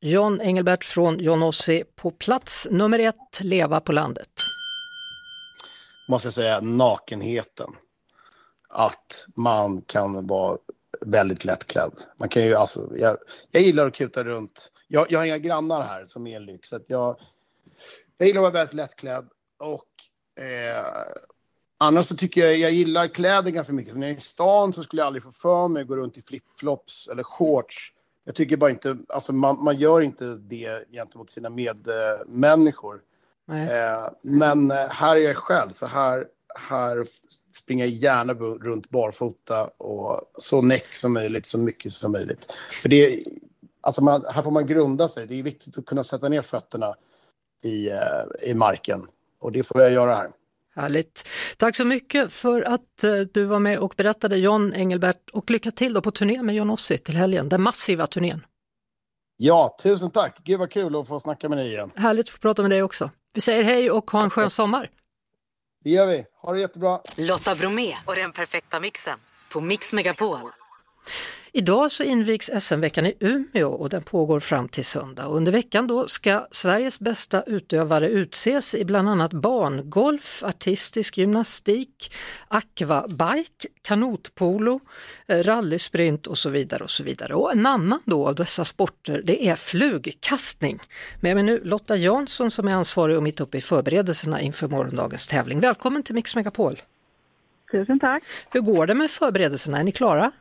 John 0.00 0.40
Engelbert 0.40 0.84
från 0.84 1.18
John 1.18 1.42
Ossi 1.42 1.84
på 1.96 2.10
plats 2.10 2.68
nummer 2.70 2.98
ett, 2.98 3.40
Leva 3.40 3.80
på 3.80 3.92
landet. 3.92 4.30
måste 6.08 6.26
jag 6.26 6.34
säga, 6.34 6.60
nakenheten. 6.60 7.70
Att 8.68 9.26
man 9.36 9.82
kan 9.82 10.26
vara 10.26 10.58
väldigt 11.06 11.44
lättklädd. 11.44 11.92
Man 12.18 12.28
kan 12.28 12.44
ju, 12.44 12.54
alltså, 12.54 12.90
jag, 12.96 13.16
jag 13.50 13.62
gillar 13.62 13.86
att 13.86 13.94
kuta 13.94 14.24
runt. 14.24 14.72
Jag, 14.88 15.12
jag 15.12 15.18
har 15.18 15.26
inga 15.26 15.38
grannar 15.38 15.82
här 15.82 16.04
som 16.04 16.26
är 16.26 16.36
en 16.36 16.46
lyx. 16.46 16.68
Så 16.68 16.80
jag, 16.86 17.16
jag 18.18 18.26
gillar 18.28 18.40
att 18.40 18.42
vara 18.42 18.52
väldigt 18.52 18.74
lättklädd. 18.74 19.28
Och 19.58 19.88
eh, 20.44 20.86
annars 21.78 22.06
så 22.06 22.16
tycker 22.16 22.40
jag, 22.40 22.56
jag 22.56 22.72
gillar 22.72 23.08
kläder 23.08 23.50
ganska 23.50 23.72
mycket. 23.72 23.92
Så 23.92 23.98
när 23.98 24.06
jag 24.06 24.14
är 24.14 24.18
i 24.18 24.22
stan 24.22 24.72
så 24.72 24.82
skulle 24.82 25.02
jag 25.02 25.06
aldrig 25.06 25.22
få 25.22 25.32
för 25.32 25.68
mig 25.68 25.82
att 25.82 25.88
gå 25.88 25.96
runt 25.96 26.16
i 26.16 26.22
flipflops 26.22 27.08
eller 27.08 27.22
shorts. 27.22 27.92
Jag 28.24 28.34
tycker 28.34 28.56
bara 28.56 28.70
inte, 28.70 28.98
alltså 29.08 29.32
man, 29.32 29.64
man 29.64 29.78
gör 29.78 30.00
inte 30.00 30.24
det 30.24 30.92
gentemot 30.92 31.30
sina 31.30 31.48
medmänniskor. 31.48 33.00
Eh, 33.50 34.08
men 34.22 34.70
eh, 34.70 34.76
här 34.76 35.16
är 35.16 35.20
jag 35.20 35.36
själv, 35.36 35.70
så 35.70 35.86
här, 35.86 36.26
här 36.54 37.06
springer 37.56 37.86
gärna 37.86 38.34
runt 38.34 38.90
barfota 38.90 39.66
och 39.66 40.20
så 40.38 40.62
näck 40.62 40.94
som 40.94 41.12
möjligt, 41.12 41.46
så 41.46 41.58
mycket 41.58 41.92
som 41.92 42.12
möjligt. 42.12 42.52
För 42.82 42.88
det, 42.88 43.24
alltså 43.80 44.02
man, 44.02 44.24
här 44.34 44.42
får 44.42 44.50
man 44.50 44.66
grunda 44.66 45.08
sig. 45.08 45.26
Det 45.26 45.38
är 45.38 45.42
viktigt 45.42 45.78
att 45.78 45.86
kunna 45.86 46.02
sätta 46.02 46.28
ner 46.28 46.42
fötterna 46.42 46.94
i, 47.64 47.90
eh, 47.90 48.50
i 48.50 48.54
marken. 48.54 49.02
Och 49.40 49.52
det 49.52 49.62
får 49.62 49.80
jag 49.80 49.92
göra 49.92 50.14
här. 50.14 50.28
Härligt. 50.74 51.28
Tack 51.56 51.76
så 51.76 51.84
mycket 51.84 52.32
för 52.32 52.62
att 52.62 53.04
eh, 53.04 53.14
du 53.14 53.44
var 53.44 53.58
med 53.58 53.78
och 53.78 53.94
berättade 53.96 54.36
John 54.36 54.72
Engelbert 54.74 55.30
och 55.32 55.50
lycka 55.50 55.70
till 55.70 55.94
då 55.94 56.00
på 56.00 56.10
turné 56.10 56.42
med 56.42 56.54
John 56.54 56.70
Ossi 56.70 56.98
till 56.98 57.16
helgen, 57.16 57.48
den 57.48 57.62
massiva 57.62 58.06
turnén. 58.06 58.46
Ja, 59.36 59.76
tusen 59.82 60.10
tack. 60.10 60.38
Gud 60.44 60.58
vad 60.58 60.70
kul 60.70 60.96
att 60.96 61.08
få 61.08 61.20
snacka 61.20 61.48
med 61.48 61.58
dig 61.58 61.68
igen. 61.68 61.90
Härligt 61.94 62.26
att 62.26 62.30
få 62.30 62.38
prata 62.38 62.62
med 62.62 62.70
dig 62.70 62.82
också. 62.82 63.10
Vi 63.34 63.40
säger 63.40 63.62
hej 63.64 63.90
och 63.90 64.10
ha 64.10 64.22
en 64.22 64.30
skön 64.30 64.50
sommar. 64.50 64.88
Det 65.82 65.90
gör 65.90 66.06
vi. 66.06 66.24
Ha 66.42 66.52
det 66.52 66.60
jättebra. 66.60 67.00
Lotta 67.18 67.54
Bromé 67.54 67.96
och 68.06 68.14
den 68.14 68.32
perfekta 68.32 68.80
mixen 68.80 69.18
på 69.48 69.60
Mix 69.60 69.92
Megapol. 69.92 70.50
Idag 71.54 71.92
så 71.92 72.02
invigs 72.02 72.50
SM-veckan 72.60 73.06
i 73.06 73.14
Umeå 73.20 73.68
och 73.68 73.88
den 73.88 74.02
pågår 74.02 74.40
fram 74.40 74.68
till 74.68 74.84
söndag. 74.84 75.26
Och 75.26 75.36
under 75.36 75.52
veckan 75.52 75.86
då 75.86 76.08
ska 76.08 76.46
Sveriges 76.50 77.00
bästa 77.00 77.42
utövare 77.42 78.08
utses 78.08 78.74
i 78.74 78.84
bland 78.84 79.08
annat 79.08 79.32
barngolf, 79.32 80.42
artistisk 80.42 81.18
gymnastik, 81.18 82.14
aquabike, 82.48 83.68
kanotpolo, 83.82 84.80
eh, 85.26 85.42
rallysprint 85.42 86.26
och 86.26 86.38
så 86.38 86.50
vidare. 86.50 86.84
Och 86.84 86.90
så 86.90 87.04
vidare. 87.04 87.34
Och 87.34 87.52
en 87.52 87.66
annan 87.66 88.00
då 88.04 88.28
av 88.28 88.34
dessa 88.34 88.64
sporter 88.64 89.22
det 89.24 89.48
är 89.48 89.56
flugkastning. 89.56 90.78
Med 91.20 91.34
mig 91.34 91.44
nu 91.44 91.60
Lotta 91.64 91.96
Jansson 91.96 92.50
som 92.50 92.68
är 92.68 92.72
ansvarig 92.72 93.16
och 93.16 93.22
mitt 93.22 93.40
uppe 93.40 93.58
i 93.58 93.60
förberedelserna 93.60 94.40
inför 94.40 94.68
morgondagens 94.68 95.26
tävling. 95.26 95.60
Välkommen 95.60 96.02
till 96.02 96.14
Mix 96.14 96.36
Megapol! 96.36 96.82
Tusen 97.72 98.00
tack. 98.00 98.22
Hur 98.50 98.60
går 98.60 98.86
det 98.86 98.94
med 98.94 99.10
förberedelserna? 99.10 99.78
Är 99.78 99.84
ni 99.84 99.92
klara? 99.92 100.32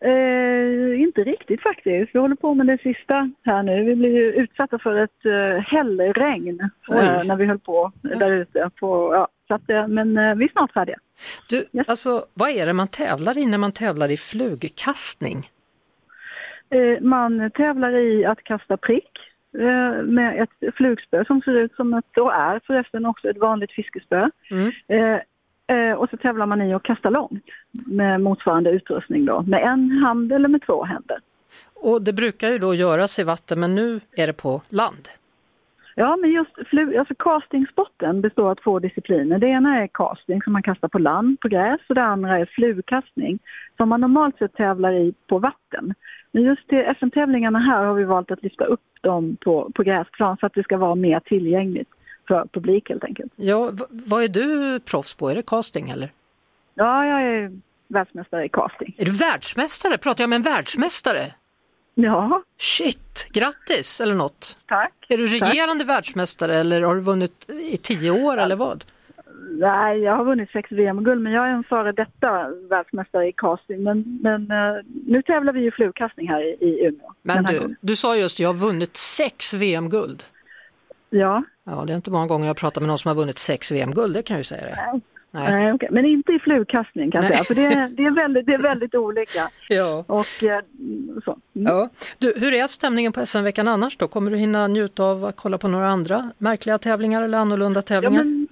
Eh, 0.00 1.00
inte 1.00 1.24
riktigt 1.24 1.62
faktiskt. 1.62 2.14
Vi 2.14 2.18
håller 2.18 2.36
på 2.36 2.54
med 2.54 2.66
det 2.66 2.78
sista 2.82 3.30
här 3.44 3.62
nu. 3.62 3.84
Vi 3.84 3.94
blev 3.94 4.12
ju 4.12 4.32
utsatta 4.32 4.78
för 4.78 4.96
ett 4.96 5.24
eh, 5.24 5.62
hällregn 5.62 6.60
eh, 6.90 7.24
när 7.24 7.36
vi 7.36 7.44
höll 7.44 7.58
på 7.58 7.92
där 8.02 8.30
ute. 8.32 8.70
På, 8.80 9.14
ja, 9.14 9.28
så 9.48 9.54
att, 9.54 9.70
eh, 9.70 9.88
men 9.88 10.16
eh, 10.16 10.34
vi 10.34 10.44
är 10.44 10.48
snart 10.48 10.72
färdiga. 10.72 10.96
Du, 11.48 11.66
alltså, 11.86 12.24
vad 12.34 12.50
är 12.50 12.66
det 12.66 12.72
man 12.72 12.88
tävlar 12.88 13.38
i 13.38 13.46
när 13.46 13.58
man 13.58 13.72
tävlar 13.72 14.10
i 14.10 14.16
flugkastning? 14.16 15.38
Eh, 16.70 17.00
man 17.00 17.50
tävlar 17.50 17.96
i 17.96 18.24
att 18.24 18.44
kasta 18.44 18.76
prick 18.76 19.10
eh, 19.58 20.02
med 20.02 20.42
ett 20.42 20.74
flugspö 20.74 21.24
som 21.24 21.40
ser 21.40 21.52
ut 21.54 21.74
som 21.74 21.94
ett, 21.94 22.18
och 22.18 22.34
är 22.34 22.60
förresten 22.66 23.06
också 23.06 23.28
ett 23.28 23.38
vanligt 23.38 23.72
fiskespö. 23.72 24.30
Eh, 24.88 25.18
och 25.96 26.10
så 26.10 26.16
tävlar 26.16 26.46
man 26.46 26.62
i 26.62 26.74
att 26.74 26.82
kasta 26.82 27.10
långt 27.10 27.44
med 27.86 28.20
motsvarande 28.20 28.70
utrustning 28.70 29.24
då, 29.24 29.42
med 29.42 29.62
en 29.62 29.90
hand 29.90 30.32
eller 30.32 30.48
med 30.48 30.62
två 30.62 30.84
händer. 30.84 31.18
Och 31.74 32.02
det 32.02 32.12
brukar 32.12 32.48
ju 32.48 32.58
då 32.58 32.74
göras 32.74 33.18
i 33.18 33.22
vatten 33.22 33.60
men 33.60 33.74
nu 33.74 34.00
är 34.16 34.26
det 34.26 34.32
på 34.32 34.62
land. 34.68 35.08
Ja, 35.96 36.16
men 36.16 36.30
just 36.30 36.50
alltså 36.98 37.14
castingsporten 37.18 38.20
består 38.20 38.50
av 38.50 38.54
två 38.54 38.78
discipliner. 38.78 39.38
Det 39.38 39.46
ena 39.46 39.82
är 39.82 39.86
casting 39.86 40.42
som 40.42 40.52
man 40.52 40.62
kastar 40.62 40.88
på 40.88 40.98
land, 40.98 41.40
på 41.40 41.48
gräs, 41.48 41.80
och 41.88 41.94
det 41.94 42.02
andra 42.02 42.38
är 42.38 42.46
flugkastning 42.46 43.38
som 43.76 43.88
man 43.88 44.00
normalt 44.00 44.38
sett 44.38 44.54
tävlar 44.54 44.92
i 44.92 45.14
på 45.26 45.38
vatten. 45.38 45.94
Men 46.32 46.42
just 46.42 46.68
till 46.68 46.94
SM-tävlingarna 47.00 47.58
här 47.58 47.84
har 47.84 47.94
vi 47.94 48.04
valt 48.04 48.30
att 48.30 48.42
lyfta 48.42 48.64
upp 48.64 48.80
dem 49.00 49.36
på, 49.44 49.70
på 49.74 49.82
gräsplan 49.82 50.36
för 50.36 50.46
att 50.46 50.54
det 50.54 50.62
ska 50.62 50.76
vara 50.76 50.94
mer 50.94 51.20
tillgängligt 51.20 51.93
för 52.28 52.46
publik 52.52 52.88
helt 52.88 53.04
enkelt. 53.04 53.32
Ja, 53.36 53.72
vad 53.90 54.24
är 54.24 54.28
du 54.28 54.80
proffs 54.80 55.14
på? 55.14 55.30
Är 55.30 55.34
det 55.34 55.46
casting 55.46 55.90
eller? 55.90 56.12
Ja, 56.74 57.06
jag 57.06 57.22
är 57.22 57.52
världsmästare 57.88 58.44
i 58.44 58.48
casting. 58.48 58.94
Är 58.98 59.04
du 59.04 59.12
världsmästare? 59.12 59.98
Pratar 59.98 60.22
jag 60.22 60.30
med 60.30 60.36
en 60.36 60.42
världsmästare? 60.42 61.34
Ja. 61.94 62.42
Shit, 62.58 63.28
grattis 63.32 64.00
eller 64.00 64.14
något. 64.14 64.58
Tack. 64.66 64.92
Är 65.08 65.16
du 65.16 65.26
regerande 65.26 65.84
världsmästare 65.84 66.54
eller 66.54 66.82
har 66.82 66.94
du 66.94 67.00
vunnit 67.00 67.50
i 67.50 67.76
tio 67.76 68.10
år 68.10 68.36
eller 68.36 68.56
vad? 68.56 68.84
Nej, 69.50 69.98
jag 69.98 70.16
har 70.16 70.24
vunnit 70.24 70.50
sex 70.50 70.72
VM-guld 70.72 71.22
men 71.22 71.32
jag 71.32 71.46
är 71.46 71.50
en 71.50 71.64
före 71.64 71.92
detta 71.92 72.48
världsmästare 72.70 73.28
i 73.28 73.32
casting. 73.32 73.82
Men, 73.82 74.18
men 74.22 74.50
eh, 74.50 74.82
nu 75.06 75.22
tävlar 75.22 75.52
vi 75.52 75.66
i 75.66 75.70
flugkastning 75.70 76.28
här 76.28 76.42
i, 76.42 76.64
i 76.64 76.86
Umeå. 76.86 77.12
Men 77.22 77.44
du, 77.44 77.58
gången. 77.58 77.76
du 77.80 77.96
sa 77.96 78.16
just 78.16 78.40
jag 78.40 78.48
har 78.48 78.54
vunnit 78.54 78.96
sex 78.96 79.54
VM-guld. 79.54 80.22
Ja. 81.18 81.42
Ja, 81.64 81.84
det 81.86 81.92
är 81.92 81.96
inte 81.96 82.10
många 82.10 82.26
gånger 82.26 82.46
jag 82.46 82.56
pratar 82.56 82.80
med 82.80 82.88
någon 82.88 82.98
som 82.98 83.08
har 83.08 83.16
vunnit 83.16 83.38
sex 83.38 83.72
VM-guld, 83.72 84.14
det 84.14 84.22
kan 84.22 84.34
jag 84.34 84.40
ju 84.40 84.44
säga. 84.44 84.62
Det. 84.66 85.00
Nej. 85.30 85.50
Nej, 85.52 85.72
okej. 85.72 85.88
Men 85.92 86.04
inte 86.04 86.32
i 86.32 86.38
flugkastning 86.38 87.10
kan 87.10 87.22
jag 87.22 87.28
Nej. 87.30 87.36
säga, 87.38 87.44
för 87.44 87.54
det, 87.54 87.64
är- 87.66 87.88
det, 87.88 88.04
är 88.04 88.10
väldigt, 88.10 88.46
det 88.46 88.54
är 88.54 88.58
väldigt 88.58 88.94
olika. 88.94 89.48
Ja. 89.68 90.04
Och 90.08 90.44
eh, 90.44 90.60
så. 91.24 91.38
Ja. 91.52 91.88
Du, 92.18 92.34
hur 92.36 92.54
är 92.54 92.66
stämningen 92.66 93.12
på 93.12 93.26
SM-veckan 93.26 93.68
annars 93.68 93.96
då? 93.96 94.08
Kommer 94.08 94.30
du 94.30 94.36
hinna 94.36 94.66
njuta 94.66 95.04
av 95.04 95.24
att 95.24 95.36
kolla 95.36 95.58
på 95.58 95.68
några 95.68 95.88
andra 95.88 96.30
märkliga 96.38 96.78
tävlingar 96.78 97.22
eller 97.22 97.38
annorlunda 97.38 97.78
Ja 97.78 97.82
tävlingar? 97.82 98.24
men, 98.24 98.48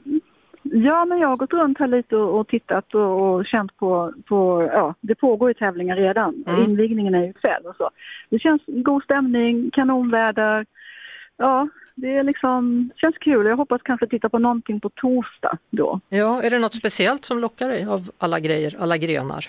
ja, 0.62 1.04
men 1.04 1.18
jag 1.18 1.28
har 1.28 1.36
gått 1.36 1.52
runt 1.52 1.78
här 1.78 1.86
lite 1.88 2.16
och, 2.16 2.40
och 2.40 2.48
tittat 2.48 2.94
och, 2.94 3.34
och 3.34 3.46
känt 3.46 3.76
på, 3.76 4.12
på, 4.28 4.68
ja, 4.72 4.94
det 5.00 5.14
pågår 5.14 5.50
ju 5.50 5.54
tävlingar 5.54 5.96
redan. 5.96 6.44
Mm. 6.46 6.62
Invigningen 6.62 7.14
är 7.14 7.22
ju 7.24 7.30
ikväll 7.30 7.62
och 7.66 7.76
så. 7.76 7.90
Det 8.30 8.38
känns 8.38 8.62
god 8.66 9.02
stämning, 9.04 9.70
kanonväder. 9.70 10.66
Ja, 11.36 11.68
det 11.94 12.16
är 12.16 12.22
liksom, 12.22 12.90
känns 12.96 13.18
kul. 13.18 13.46
Jag 13.46 13.56
hoppas 13.56 13.82
kanske 13.82 14.06
titta 14.06 14.28
på 14.28 14.38
någonting 14.38 14.80
på 14.80 14.88
torsdag 14.88 15.58
då. 15.70 16.00
Ja, 16.08 16.42
är 16.42 16.50
det 16.50 16.58
något 16.58 16.74
speciellt 16.74 17.24
som 17.24 17.38
lockar 17.38 17.68
dig 17.68 17.86
av 17.86 18.00
alla 18.18 18.40
grejer, 18.40 18.76
alla 18.78 18.96
grenar? 18.96 19.46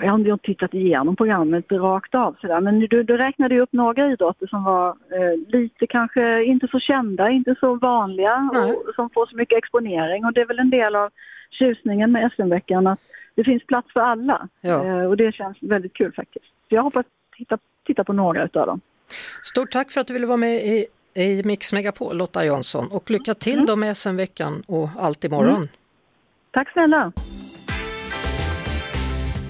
Jag 0.00 0.10
har 0.10 0.18
inte 0.18 0.38
tittat 0.46 0.74
igenom 0.74 1.16
programmet 1.16 1.72
rakt 1.72 2.14
av 2.14 2.36
sådär, 2.40 2.60
men 2.60 2.80
du, 2.80 3.02
du 3.02 3.16
räknade 3.16 3.54
ju 3.54 3.60
upp 3.60 3.72
några 3.72 4.06
idrotter 4.12 4.46
som 4.46 4.64
var 4.64 4.88
eh, 4.88 5.38
lite 5.48 5.86
kanske 5.86 6.44
inte 6.44 6.68
så 6.68 6.80
kända, 6.80 7.30
inte 7.30 7.54
så 7.60 7.74
vanliga 7.74 8.50
och 8.52 8.94
som 8.94 9.10
får 9.10 9.26
så 9.26 9.36
mycket 9.36 9.58
exponering 9.58 10.24
och 10.24 10.32
det 10.32 10.40
är 10.40 10.46
väl 10.46 10.58
en 10.58 10.70
del 10.70 10.96
av 10.96 11.10
tjusningen 11.50 12.12
med 12.12 12.32
SM-veckan 12.32 12.86
att 12.86 13.00
det 13.34 13.44
finns 13.44 13.66
plats 13.66 13.92
för 13.92 14.00
alla 14.00 14.48
Ja. 14.60 14.84
eh, 14.84 15.04
och 15.04 15.16
det 15.16 15.34
känns 15.34 15.56
väldigt 15.60 15.94
kul 15.94 16.12
faktiskt. 16.12 16.46
Så 16.68 16.74
jag 16.74 16.82
hoppas 16.82 17.06
titta, 17.36 17.58
titta 17.86 18.04
på 18.04 18.12
några 18.12 18.44
utav 18.44 18.66
dem. 18.66 18.80
Stort 19.42 19.72
tack 19.72 19.90
för 19.92 20.00
att 20.00 20.06
du 20.06 20.12
ville 20.12 20.26
vara 20.26 20.36
med 20.36 20.66
i, 20.66 20.86
i 21.14 21.42
Mix 21.42 21.72
Megapol, 21.72 22.16
Lotta 22.16 22.44
Jansson. 22.44 22.88
Och 22.88 23.10
lycka 23.10 23.34
till 23.34 23.54
Mm. 23.54 23.66
då 23.66 23.76
med 23.76 23.96
SM-veckan 23.96 24.62
och 24.66 24.88
allt 24.98 25.24
imorgon. 25.24 25.68
Tack 26.52 26.72
snälla! 26.72 27.12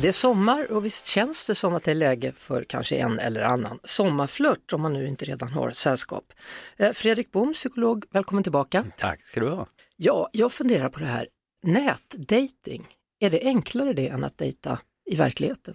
Det 0.01 0.09
är 0.09 0.13
sommar 0.13 0.73
och 0.73 0.85
visst 0.85 1.07
känns 1.07 1.47
det 1.47 1.55
som 1.55 1.75
att 1.75 1.85
det 1.85 1.91
är 1.91 1.95
läge 1.95 2.33
för 2.37 2.65
kanske 2.65 2.97
en 2.97 3.19
eller 3.19 3.41
annan 3.43 3.79
sommarflört 3.85 4.73
om 4.73 4.81
man 4.83 4.93
nu 4.93 5.07
inte 5.09 5.25
redan 5.25 5.49
har 5.49 5.71
sällskap. 5.71 6.33
Eh, 6.77 6.93
Fredrik 6.93 7.33
Bohm, 7.33 7.53
psykolog, 7.53 8.05
välkommen 8.11 8.43
tillbaka. 8.43 8.85
Tack 8.97 9.23
ska 9.23 9.41
du 9.41 9.49
ha. 9.49 9.67
Ja, 9.97 10.29
jag 10.33 10.53
funderar 10.53 10.89
på 10.89 10.99
det 11.01 11.07
här, 11.07 11.27
nätdating. 11.63 12.87
Är 13.21 13.31
det 13.31 13.41
enklare 13.43 13.93
det 13.93 14.09
än 14.09 14.25
att 14.25 14.39
dejta 14.39 14.79
i 15.09 15.17
verkligheten? 15.17 15.75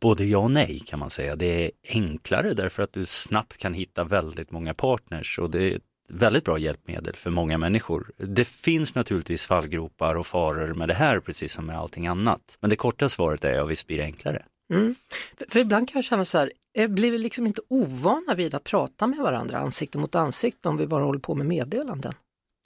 Både 0.00 0.24
ja 0.24 0.38
och 0.38 0.50
nej 0.50 0.78
kan 0.86 0.98
man 0.98 1.10
säga. 1.10 1.36
Det 1.36 1.64
är 1.64 1.70
enklare 1.88 2.54
därför 2.54 2.82
att 2.82 2.92
du 2.92 3.06
snabbt 3.06 3.58
kan 3.58 3.74
hitta 3.74 4.04
väldigt 4.04 4.50
många 4.50 4.74
partners 4.74 5.38
och 5.38 5.50
det 5.50 5.62
är 5.62 5.76
ett 5.76 5.82
väldigt 6.08 6.44
bra 6.44 6.58
hjälpmedel 6.58 7.14
för 7.16 7.30
många 7.30 7.58
människor. 7.58 8.12
Det 8.16 8.44
finns 8.44 8.94
naturligtvis 8.94 9.46
fallgropar 9.46 10.14
och 10.14 10.26
faror 10.26 10.74
med 10.74 10.88
det 10.88 10.94
här 10.94 11.20
precis 11.20 11.52
som 11.52 11.66
med 11.66 11.78
allting 11.78 12.06
annat. 12.06 12.58
Men 12.60 12.70
det 12.70 12.76
korta 12.76 13.08
svaret 13.08 13.44
är 13.44 13.54
ja, 13.54 13.64
visst 13.64 13.86
blir 13.86 13.98
det 13.98 14.04
enklare. 14.04 14.44
Mm. 14.72 14.94
För, 15.38 15.46
för 15.50 15.60
ibland 15.60 15.88
kan 15.88 15.98
jag 15.98 16.04
känna 16.04 16.24
så 16.24 16.38
här, 16.38 16.52
eh, 16.76 16.88
blir 16.88 17.10
vi 17.10 17.18
liksom 17.18 17.46
inte 17.46 17.62
ovana 17.68 18.34
vid 18.34 18.54
att 18.54 18.64
prata 18.64 19.06
med 19.06 19.18
varandra 19.18 19.58
ansikte 19.58 19.98
mot 19.98 20.14
ansikte 20.14 20.68
om 20.68 20.76
vi 20.76 20.86
bara 20.86 21.04
håller 21.04 21.20
på 21.20 21.34
med 21.34 21.46
meddelanden? 21.46 22.12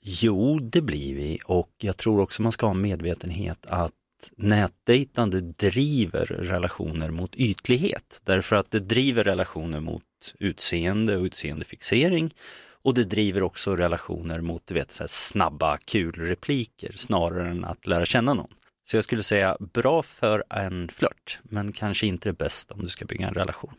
Jo, 0.03 0.59
det 0.59 0.81
blir 0.83 1.15
vi 1.15 1.39
och 1.45 1.71
jag 1.79 1.97
tror 1.97 2.21
också 2.21 2.43
man 2.43 2.53
ska 2.53 2.67
ha 2.67 2.75
en 2.75 2.81
medvetenhet 2.81 3.67
att 3.67 3.93
nätdejtande 4.37 5.41
driver 5.41 6.25
relationer 6.27 7.11
mot 7.11 7.37
ytlighet. 7.37 8.21
Därför 8.25 8.57
att 8.57 8.71
det 8.71 8.81
driver 8.81 9.25
relationer 9.25 9.81
mot 9.81 10.03
utseende 10.39 11.17
och 11.17 11.25
utseendefixering 11.25 12.35
och 12.83 12.95
det 12.95 13.05
driver 13.05 13.43
också 13.43 13.77
relationer 13.77 14.41
mot 14.41 14.67
du 14.67 14.75
vet, 14.75 14.93
så 14.93 15.03
här 15.03 15.09
snabba 15.09 15.77
kul 15.77 16.13
repliker 16.13 16.93
snarare 16.97 17.51
än 17.51 17.65
att 17.65 17.87
lära 17.87 18.07
känna 18.07 18.35
någon. 18.35 18.55
Så 18.85 18.97
jag 18.97 19.05
skulle 19.05 19.23
säga 19.23 19.57
bra 19.61 20.03
för 20.03 20.45
en 20.51 20.89
flört 20.89 21.41
men 21.43 21.73
kanske 21.73 22.07
inte 22.07 22.29
det 22.29 22.39
bästa 22.39 22.75
om 22.75 22.81
du 22.81 22.89
ska 22.89 23.05
bygga 23.05 23.29
en 23.29 23.35
relation. 23.35 23.75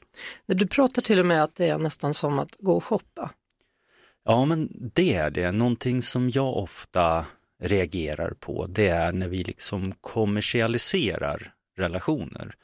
Du 0.46 0.68
pratar 0.68 1.02
till 1.02 1.20
och 1.20 1.26
med 1.26 1.44
att 1.44 1.56
det 1.56 1.68
är 1.68 1.78
nästan 1.78 2.14
som 2.14 2.40
att 2.40 2.56
gå 2.60 2.74
och 2.74 2.84
shoppa. 2.84 3.32
Ja, 4.26 4.46
men 4.46 4.70
det 4.94 5.14
är 5.14 5.30
det. 5.30 5.52
Någonting 5.52 6.02
som 6.02 6.30
jag 6.30 6.58
ofta 6.58 7.26
reagerar 7.60 8.34
på, 8.40 8.66
det 8.66 8.88
är 8.88 9.12
när 9.12 9.28
vi 9.28 9.44
liksom 9.44 9.92
kommersialiserar 10.02 11.54
relationer. 11.78 12.56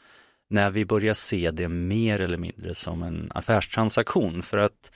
När 0.49 0.71
vi 0.71 0.85
börjar 0.85 1.13
se 1.13 1.51
det 1.51 1.67
mer 1.67 2.21
eller 2.21 2.37
mindre 2.37 2.75
som 2.75 3.03
en 3.03 3.31
affärstransaktion. 3.33 4.43
För 4.43 4.57
att 4.57 4.91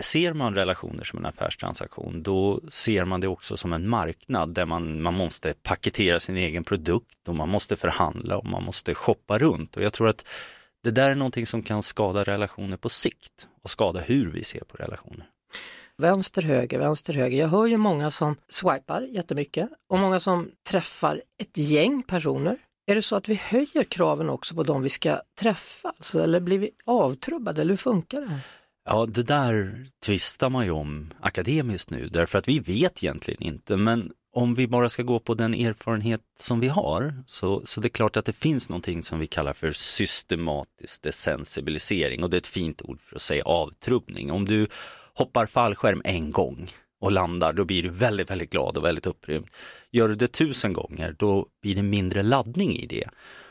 ser 0.00 0.32
man 0.32 0.54
relationer 0.54 1.04
som 1.04 1.18
en 1.18 1.26
affärstransaktion, 1.26 2.22
då 2.22 2.60
ser 2.68 3.04
man 3.04 3.20
det 3.20 3.28
också 3.28 3.56
som 3.56 3.72
en 3.72 3.88
marknad 3.88 4.54
där 4.54 4.66
man, 4.66 5.02
man 5.02 5.14
måste 5.14 5.54
paketera 5.62 6.20
sin 6.20 6.36
egen 6.36 6.64
produkt 6.64 7.28
och 7.28 7.34
man 7.34 7.48
måste 7.48 7.76
förhandla 7.76 8.36
och 8.36 8.46
man 8.46 8.64
måste 8.64 8.94
shoppa 8.94 9.38
runt. 9.38 9.76
Och 9.76 9.82
jag 9.82 9.92
tror 9.92 10.08
att 10.08 10.26
det 10.82 10.90
där 10.90 11.10
är 11.10 11.14
någonting 11.14 11.46
som 11.46 11.62
kan 11.62 11.82
skada 11.82 12.24
relationer 12.24 12.76
på 12.76 12.88
sikt 12.88 13.48
och 13.62 13.70
skada 13.70 14.00
hur 14.00 14.30
vi 14.30 14.44
ser 14.44 14.60
på 14.60 14.76
relationer. 14.76 15.26
Vänster, 16.02 16.42
höger, 16.42 16.78
vänster, 16.78 17.12
höger. 17.12 17.38
Jag 17.38 17.48
hör 17.48 17.66
ju 17.66 17.76
många 17.76 18.10
som 18.10 18.36
swipar 18.48 19.02
jättemycket 19.02 19.68
och 19.88 19.98
många 19.98 20.20
som 20.20 20.50
träffar 20.68 21.22
ett 21.38 21.58
gäng 21.58 22.02
personer. 22.02 22.58
Är 22.86 22.94
det 22.94 23.02
så 23.02 23.16
att 23.16 23.28
vi 23.28 23.34
höjer 23.34 23.84
kraven 23.84 24.30
också 24.30 24.54
på 24.54 24.62
de 24.62 24.82
vi 24.82 24.88
ska 24.88 25.20
träffa? 25.40 25.88
Alltså, 25.88 26.22
eller 26.22 26.40
blir 26.40 26.58
vi 26.58 26.70
avtrubbade? 26.86 27.62
Eller 27.62 27.72
hur 27.72 27.76
funkar 27.76 28.20
det 28.20 28.26
här? 28.26 28.40
Ja, 28.88 29.06
det 29.06 29.22
där 29.22 29.86
tvistar 30.04 30.50
man 30.50 30.64
ju 30.64 30.70
om 30.70 31.12
akademiskt 31.20 31.90
nu 31.90 32.08
därför 32.08 32.38
att 32.38 32.48
vi 32.48 32.58
vet 32.58 33.04
egentligen 33.04 33.42
inte. 33.42 33.76
Men 33.76 34.12
om 34.32 34.54
vi 34.54 34.66
bara 34.66 34.88
ska 34.88 35.02
gå 35.02 35.18
på 35.18 35.34
den 35.34 35.54
erfarenhet 35.54 36.20
som 36.40 36.60
vi 36.60 36.68
har 36.68 37.22
så, 37.26 37.62
så 37.66 37.80
det 37.80 37.86
är 37.86 37.90
klart 37.90 38.16
att 38.16 38.24
det 38.24 38.32
finns 38.32 38.68
någonting 38.68 39.02
som 39.02 39.18
vi 39.18 39.26
kallar 39.26 39.52
för 39.52 39.70
systematisk 39.70 41.02
desensibilisering 41.02 42.24
och 42.24 42.30
det 42.30 42.36
är 42.36 42.38
ett 42.38 42.46
fint 42.46 42.82
ord 42.82 43.00
för 43.00 43.16
att 43.16 43.22
säga 43.22 43.44
avtrubbning. 43.44 44.32
Om 44.32 44.44
du 44.44 44.68
hoppar 45.16 45.46
fallskärm 45.46 46.02
en 46.04 46.32
gång 46.32 46.70
och 47.00 47.12
landar, 47.12 47.52
då 47.52 47.64
blir 47.64 47.82
du 47.82 47.88
väldigt, 47.88 48.30
väldigt 48.30 48.50
glad 48.50 48.76
och 48.76 48.84
väldigt 48.84 49.06
upprymd. 49.06 49.46
Gör 49.90 50.08
du 50.08 50.14
det 50.14 50.28
tusen 50.28 50.72
gånger, 50.72 51.16
då 51.18 51.46
blir 51.62 51.74
det 51.74 51.82
mindre 51.82 52.22
laddning 52.22 52.76
i 52.76 52.86
det. 52.86 53.08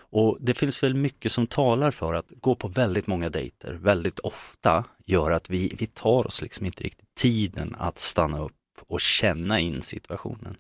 Och 0.10 0.38
det 0.42 0.54
finns 0.54 0.84
väl 0.84 0.94
mycket 0.94 1.32
som 1.32 1.48
talar 1.48 1.92
för 1.92 2.14
att 2.14 2.26
gå 2.30 2.56
på 2.56 2.68
väldigt 2.68 3.08
många 3.08 3.30
dejter 3.30 3.74
väldigt 3.74 4.20
ofta 4.20 4.86
gör 5.06 5.32
att 5.32 5.50
vi, 5.50 5.76
vi 5.80 5.88
tar 5.88 6.28
oss 6.28 6.42
liksom 6.42 6.66
inte 6.66 6.84
riktigt 6.84 7.16
tiden 7.16 7.76
att 7.80 8.00
stanna 8.00 8.40
upp 8.40 8.54
och 8.90 9.02
känna 9.02 9.60
in 9.60 9.82
situationen. 9.82 10.58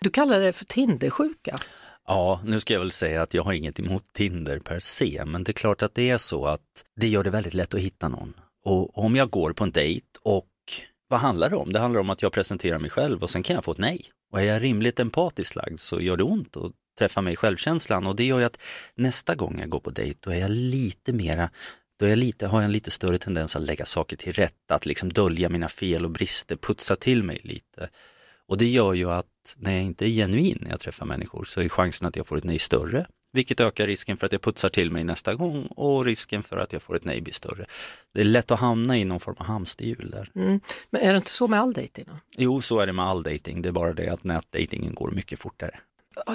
Du 0.00 0.10
kallar 0.10 0.40
det 0.40 0.52
för 0.52 0.64
Tindersjuka. 0.64 1.58
Ja, 2.06 2.40
nu 2.44 2.60
ska 2.60 2.74
jag 2.74 2.80
väl 2.80 2.92
säga 2.92 3.22
att 3.22 3.34
jag 3.34 3.42
har 3.42 3.52
inget 3.52 3.80
emot 3.80 4.04
Tinder 4.12 4.58
per 4.58 4.78
se, 4.78 5.24
men 5.26 5.44
det 5.44 5.50
är 5.50 5.54
klart 5.54 5.82
att 5.82 5.94
det 5.94 6.10
är 6.10 6.18
så 6.18 6.46
att 6.46 6.84
det 6.96 7.08
gör 7.08 7.24
det 7.24 7.30
väldigt 7.30 7.54
lätt 7.54 7.74
att 7.74 7.80
hitta 7.80 8.08
någon. 8.08 8.34
Och 8.66 8.98
om 8.98 9.16
jag 9.16 9.30
går 9.30 9.52
på 9.52 9.64
en 9.64 9.72
dejt 9.72 10.06
och 10.22 10.48
vad 11.08 11.20
handlar 11.20 11.50
det 11.50 11.56
om? 11.56 11.72
Det 11.72 11.78
handlar 11.78 12.00
om 12.00 12.10
att 12.10 12.22
jag 12.22 12.32
presenterar 12.32 12.78
mig 12.78 12.90
själv 12.90 13.22
och 13.22 13.30
sen 13.30 13.42
kan 13.42 13.54
jag 13.54 13.64
få 13.64 13.72
ett 13.72 13.78
nej. 13.78 14.00
Och 14.32 14.40
är 14.40 14.44
jag 14.44 14.62
rimligt 14.62 15.00
empatiskt 15.00 15.54
lagd 15.54 15.80
så 15.80 16.00
gör 16.00 16.16
det 16.16 16.24
ont 16.24 16.56
att 16.56 16.72
träffa 16.98 17.20
mig 17.20 17.32
i 17.32 17.36
självkänslan 17.36 18.06
och 18.06 18.16
det 18.16 18.24
gör 18.24 18.38
ju 18.38 18.44
att 18.44 18.58
nästa 18.94 19.34
gång 19.34 19.60
jag 19.60 19.68
går 19.68 19.80
på 19.80 19.90
dejt 19.90 20.18
då 20.22 20.30
är 20.30 20.36
jag 20.36 20.50
lite 20.50 21.12
mera 21.12 21.50
då 21.98 22.08
jag 22.08 22.18
lite, 22.18 22.46
har 22.46 22.58
jag 22.58 22.64
en 22.64 22.72
lite 22.72 22.90
större 22.90 23.18
tendens 23.18 23.56
att 23.56 23.62
lägga 23.62 23.84
saker 23.84 24.16
till 24.16 24.32
rätta, 24.32 24.74
att 24.74 24.86
liksom 24.86 25.12
dölja 25.12 25.48
mina 25.48 25.68
fel 25.68 26.04
och 26.04 26.10
brister, 26.10 26.56
putsa 26.56 26.96
till 26.96 27.22
mig 27.22 27.40
lite. 27.44 27.88
Och 28.48 28.58
det 28.58 28.66
gör 28.66 28.94
ju 28.94 29.10
att 29.10 29.56
när 29.56 29.74
jag 29.74 29.82
inte 29.82 30.08
är 30.08 30.10
genuin 30.10 30.58
när 30.60 30.70
jag 30.70 30.80
träffar 30.80 31.06
människor 31.06 31.44
så 31.44 31.60
är 31.60 31.68
chansen 31.68 32.08
att 32.08 32.16
jag 32.16 32.26
får 32.26 32.36
ett 32.36 32.44
nej 32.44 32.58
större, 32.58 33.06
vilket 33.36 33.60
ökar 33.60 33.86
risken 33.86 34.16
för 34.16 34.26
att 34.26 34.32
jag 34.32 34.42
putsar 34.42 34.68
till 34.68 34.90
mig 34.90 35.04
nästa 35.04 35.34
gång 35.34 35.66
och 35.66 36.04
risken 36.04 36.42
för 36.42 36.56
att 36.56 36.72
jag 36.72 36.82
får 36.82 36.96
ett 36.96 37.04
nej 37.04 37.20
blir 37.20 37.34
större. 37.34 37.66
Det 38.14 38.20
är 38.20 38.24
lätt 38.24 38.50
att 38.50 38.60
hamna 38.60 38.98
i 38.98 39.04
någon 39.04 39.20
form 39.20 39.36
av 39.38 39.46
hamsterhjul 39.46 40.10
där. 40.10 40.30
Mm. 40.34 40.60
Men 40.90 41.02
är 41.02 41.12
det 41.12 41.16
inte 41.16 41.30
så 41.30 41.48
med 41.48 41.60
all 41.60 41.72
dejting? 41.72 42.04
då? 42.08 42.12
Jo, 42.36 42.60
så 42.60 42.80
är 42.80 42.86
det 42.86 42.92
med 42.92 43.04
all 43.04 43.22
dating. 43.22 43.62
det 43.62 43.68
är 43.68 43.72
bara 43.72 43.92
det 43.92 44.08
att 44.08 44.24
nätdatingen 44.24 44.94
går 44.94 45.10
mycket 45.10 45.38
fortare. 45.38 45.78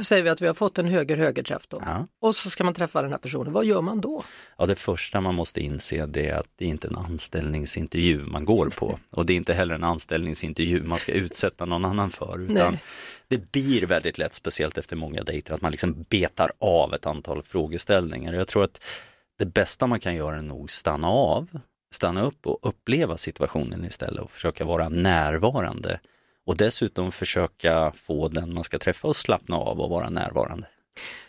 säger 0.03 0.23
vi 0.23 0.29
att 0.29 0.41
vi 0.41 0.47
har 0.47 0.53
fått 0.53 0.77
en 0.77 0.87
höger-högerträff 0.87 1.67
då. 1.67 1.83
Ja. 1.85 2.07
Och 2.19 2.35
så 2.35 2.49
ska 2.49 2.63
man 2.63 2.73
träffa 2.73 3.01
den 3.01 3.11
här 3.11 3.19
personen, 3.19 3.53
vad 3.53 3.65
gör 3.65 3.81
man 3.81 4.01
då? 4.01 4.23
Ja, 4.57 4.65
det 4.65 4.75
första 4.75 5.21
man 5.21 5.35
måste 5.35 5.61
inse 5.61 6.05
det 6.05 6.29
är 6.29 6.35
att 6.35 6.49
det 6.55 6.65
är 6.65 6.69
inte 6.69 6.87
en 6.87 6.97
anställningsintervju 6.97 8.25
man 8.25 8.45
går 8.45 8.69
på 8.69 8.99
och 9.09 9.25
det 9.25 9.33
är 9.33 9.37
inte 9.37 9.53
heller 9.53 9.75
en 9.75 9.83
anställningsintervju 9.83 10.83
man 10.83 10.99
ska 10.99 11.11
utsätta 11.11 11.65
någon 11.65 11.85
annan 11.85 12.11
för. 12.11 12.41
Utan 12.41 12.71
Nej 12.71 12.83
det 13.31 13.51
blir 13.51 13.85
väldigt 13.85 14.17
lätt, 14.17 14.33
speciellt 14.33 14.77
efter 14.77 14.95
många 14.95 15.23
dejter, 15.23 15.53
att 15.53 15.61
man 15.61 15.71
liksom 15.71 16.05
betar 16.09 16.51
av 16.59 16.93
ett 16.93 17.05
antal 17.05 17.43
frågeställningar. 17.43 18.33
Jag 18.33 18.47
tror 18.47 18.63
att 18.63 18.83
det 19.37 19.45
bästa 19.45 19.87
man 19.87 19.99
kan 19.99 20.15
göra 20.15 20.37
är 20.37 20.41
nog 20.41 20.71
stanna 20.71 21.07
av, 21.07 21.59
stanna 21.91 22.23
upp 22.23 22.47
och 22.47 22.59
uppleva 22.61 23.17
situationen 23.17 23.85
istället 23.85 24.21
och 24.21 24.31
försöka 24.31 24.65
vara 24.65 24.89
närvarande. 24.89 25.99
Och 26.45 26.57
dessutom 26.57 27.11
försöka 27.11 27.91
få 27.91 28.27
den 28.27 28.53
man 28.53 28.63
ska 28.63 28.79
träffa 28.79 29.09
att 29.09 29.15
slappna 29.15 29.55
av 29.55 29.81
och 29.81 29.89
vara 29.89 30.09
närvarande. 30.09 30.67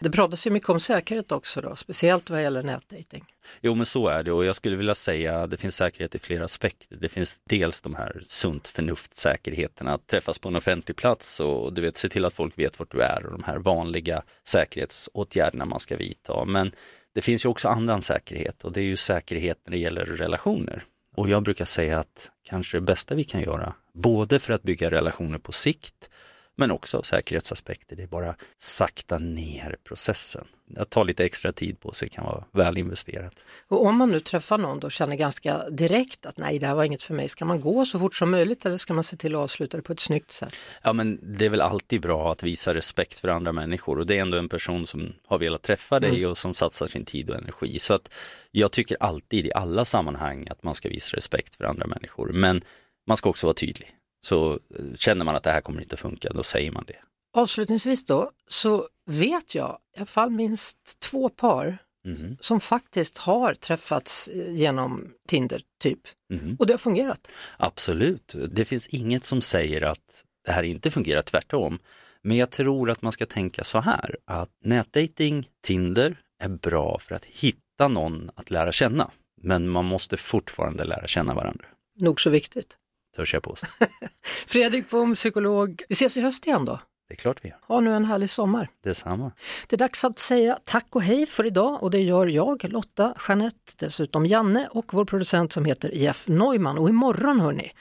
Det 0.01 0.11
pratas 0.11 0.46
ju 0.46 0.51
mycket 0.51 0.68
om 0.68 0.81
säkerhet 0.81 1.33
också 1.33 1.61
då, 1.61 1.77
speciellt 1.77 2.31
vad 2.31 2.42
gäller 2.42 2.62
nätdating. 2.62 3.25
Jo 3.61 3.75
men 3.75 3.87
så 3.87 4.09
är 4.09 4.22
det 4.22 4.33
och 4.33 4.44
jag 4.44 4.57
skulle 4.57 4.77
vilja 4.77 4.94
säga 4.94 5.38
att 5.38 5.51
det 5.51 5.57
finns 5.57 5.77
säkerhet 5.77 6.14
i 6.14 6.18
flera 6.18 6.44
aspekter. 6.44 6.96
Det 6.96 7.09
finns 7.09 7.40
dels 7.48 7.81
de 7.81 7.94
här 7.94 8.20
sunt 8.25 8.68
förnuft-säkerheterna, 8.68 9.94
att 9.94 10.07
träffas 10.07 10.38
på 10.38 10.48
en 10.48 10.57
offentlig 10.57 10.96
plats 10.96 11.40
och 11.40 11.72
du 11.72 11.83
vet, 11.83 11.96
se 11.96 12.09
till 12.09 12.25
att 12.25 12.35
folk 12.35 12.59
vet 12.59 12.79
vart 12.79 12.92
du 12.92 13.03
är 13.03 13.27
och 13.27 13.33
de 13.33 13.44
här 13.44 13.59
vanliga 13.59 14.22
säkerhetsåtgärderna 14.48 15.64
man 15.64 15.81
ska 15.81 15.96
vidta. 15.96 16.44
Men 16.44 16.72
det 17.14 17.20
finns 17.20 17.44
ju 17.44 17.48
också 17.48 17.68
annan 17.68 18.03
säkerhet 18.03 18.64
och 18.64 18.72
det 18.72 18.81
är 18.81 18.85
ju 18.85 18.96
säkerhet 18.96 19.59
när 19.64 19.70
det 19.70 19.79
gäller 19.79 20.07
relationer. 20.07 20.85
Och 21.16 21.29
jag 21.29 21.42
brukar 21.42 21.64
säga 21.64 21.98
att 21.98 22.31
kanske 22.42 22.77
det 22.77 22.81
bästa 22.81 23.14
vi 23.14 23.25
kan 23.25 23.40
göra, 23.40 23.75
både 23.92 24.38
för 24.38 24.53
att 24.53 24.62
bygga 24.62 24.90
relationer 24.90 25.38
på 25.38 25.53
sikt, 25.53 26.11
men 26.56 26.70
också 26.70 26.98
av 26.98 27.02
säkerhetsaspekter, 27.02 27.96
det 27.96 28.02
är 28.02 28.06
bara 28.06 28.34
sakta 28.58 29.18
ner 29.18 29.76
processen. 29.84 30.44
Att 30.76 30.90
ta 30.90 31.02
lite 31.02 31.24
extra 31.24 31.52
tid 31.52 31.80
på 31.80 31.92
sig 31.92 32.08
kan 32.08 32.24
vara 32.24 32.44
väl 32.52 32.78
investerat. 32.78 33.46
Och 33.68 33.86
om 33.86 33.96
man 33.96 34.10
nu 34.10 34.20
träffar 34.20 34.58
någon 34.58 34.80
då 34.80 34.86
och 34.86 34.92
känner 34.92 35.16
ganska 35.16 35.68
direkt 35.68 36.26
att 36.26 36.38
nej 36.38 36.58
det 36.58 36.66
här 36.66 36.74
var 36.74 36.84
inget 36.84 37.02
för 37.02 37.14
mig, 37.14 37.28
ska 37.28 37.44
man 37.44 37.60
gå 37.60 37.84
så 37.84 37.98
fort 37.98 38.14
som 38.14 38.30
möjligt 38.30 38.66
eller 38.66 38.76
ska 38.76 38.94
man 38.94 39.04
se 39.04 39.16
till 39.16 39.34
att 39.34 39.40
avsluta 39.40 39.76
det 39.76 39.82
på 39.82 39.92
ett 39.92 40.00
snyggt 40.00 40.32
sätt? 40.32 40.54
Ja 40.82 40.92
men 40.92 41.18
det 41.22 41.44
är 41.44 41.48
väl 41.48 41.60
alltid 41.60 42.00
bra 42.00 42.32
att 42.32 42.42
visa 42.42 42.74
respekt 42.74 43.18
för 43.18 43.28
andra 43.28 43.52
människor 43.52 43.98
och 43.98 44.06
det 44.06 44.16
är 44.16 44.20
ändå 44.20 44.38
en 44.38 44.48
person 44.48 44.86
som 44.86 45.12
har 45.26 45.38
velat 45.38 45.62
träffa 45.62 46.00
dig 46.00 46.10
Mm. 46.12 46.30
och 46.30 46.38
som 46.38 46.54
satsar 46.54 46.86
sin 46.86 47.04
tid 47.04 47.30
och 47.30 47.36
energi. 47.36 47.78
Så 47.78 47.94
att 47.94 48.12
jag 48.50 48.72
tycker 48.72 48.96
alltid 49.00 49.46
i 49.46 49.52
alla 49.52 49.84
sammanhang 49.84 50.46
att 50.50 50.62
man 50.62 50.74
ska 50.74 50.88
visa 50.88 51.16
respekt 51.16 51.54
för 51.54 51.64
andra 51.64 51.86
människor. 51.86 52.32
Men 52.32 52.62
man 53.06 53.16
ska 53.16 53.30
också 53.30 53.46
vara 53.46 53.54
tydlig. 53.54 53.96
Så 54.24 54.52
eh, 54.52 54.58
känner 54.94 55.24
man 55.24 55.37
att 55.37 55.42
det 55.42 55.50
här 55.50 55.61
kommer 55.61 55.80
inte 55.82 55.96
funka, 55.96 56.28
då 56.35 56.42
säger 56.42 56.70
man 56.72 56.85
det. 56.87 56.96
Avslutningsvis 57.35 58.04
då 58.04 58.30
så 58.48 58.88
vet 59.11 59.54
jag 59.54 59.78
i 59.96 59.98
alla 59.98 60.06
fall 60.06 60.30
minst 60.30 61.00
två 61.00 61.28
par 61.28 61.78
Mhm. 62.04 62.37
som 62.40 62.61
faktiskt 62.61 63.18
har 63.18 63.54
träffats 63.54 64.28
eh, 64.28 64.54
genom 64.54 65.12
Tinder 65.28 65.62
typ 65.82 65.98
Mhm. 66.32 66.56
och 66.58 66.66
det 66.66 66.72
har 66.72 66.78
fungerat. 66.78 67.28
Absolut, 67.56 68.35
det 68.50 68.64
finns 68.64 68.87
inget 68.87 69.24
som 69.24 69.40
säger 69.40 69.82
att 69.82 70.24
det 70.44 70.52
här 70.52 70.62
inte 70.62 70.90
fungerar, 70.90 71.22
tvärtom. 71.22 71.78
Men 72.22 72.37
jag 72.37 72.50
tror 72.50 72.90
att 72.90 73.02
man 73.02 73.12
ska 73.12 73.26
tänka 73.26 73.64
så 73.64 73.80
här, 73.80 74.16
att 74.24 74.50
nätdating, 74.64 75.48
Tinder, 75.62 76.16
är 76.42 76.48
bra 76.48 76.98
för 76.98 77.14
att 77.14 77.24
hitta 77.24 77.88
någon 77.88 78.30
att 78.35 78.50
lära 78.50 78.72
känna. 78.72 79.11
Men 79.42 79.68
man 79.68 79.85
måste 79.85 80.16
fortfarande 80.16 80.85
lära 80.85 81.06
känna 81.06 81.35
varandra, 81.35 81.64
Nog 81.98 82.20
så 82.20 82.30
viktigt. 82.30 82.76
Törs 83.16 83.35
jag 83.35 83.42
påstå. 83.42 83.66
Fredrik 84.46 84.90
Bohm, 84.90 85.14
psykolog. 85.14 85.83
Vi 85.88 85.92
ses 85.92 86.16
i 86.16 86.20
höst 86.20 86.46
igen 86.46 86.64
då. 86.64 86.81
Det 87.12 87.14
är 87.14 87.18
klart 87.18 87.38
vi 87.42 87.48
gör. 87.48 87.59
Ha 87.62 87.81
nu 87.81 87.94
en 87.94 88.05
härlig 88.05 88.31
sommar. 88.31 88.68
Detsamma. 88.85 89.33
Det 89.66 89.77
är 89.77 89.79
dags 89.79 90.05
att 90.05 90.18
säga 90.18 90.59
tack 90.64 90.87
och 90.90 91.03
hej 91.03 91.27
för 91.27 91.46
idag 91.46 91.83
och 91.83 91.90
det 91.90 92.01
gör 92.01 92.27
jag, 92.27 92.64
Lotta, 92.64 93.14
Jeanette, 93.29 93.72
dessutom 93.77 94.27
Janne 94.27 94.68
och 94.70 94.94
vår 94.94 95.05
producent 95.05 95.53
som 95.53 95.64
heter 95.64 95.90
Jeff 95.94 96.29
Neumann. 96.29 96.79
Och 96.79 96.88
imorgon 96.88 97.40
hörni, 97.40 97.72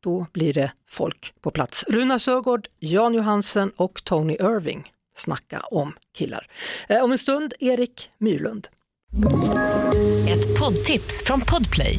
då 0.00 0.26
blir 0.32 0.54
det 0.54 0.72
folk 0.88 1.34
på 1.40 1.50
plats. 1.50 1.84
Runa 1.88 2.18
Sörgård, 2.18 2.68
Jan 2.78 3.14
Johansen 3.14 3.72
och 3.76 4.04
Tony 4.04 4.34
Irving. 4.34 4.92
Snacka 5.16 5.60
om 5.60 5.92
killar. 6.14 6.46
Eh, 6.88 7.04
om 7.04 7.12
en 7.12 7.18
stund 7.18 7.54
Erik 7.60 8.10
Myrlund. 8.18 8.68
Ett 10.28 10.58
poddtips 10.58 11.24
från 11.24 11.40
Podplay. 11.40 11.98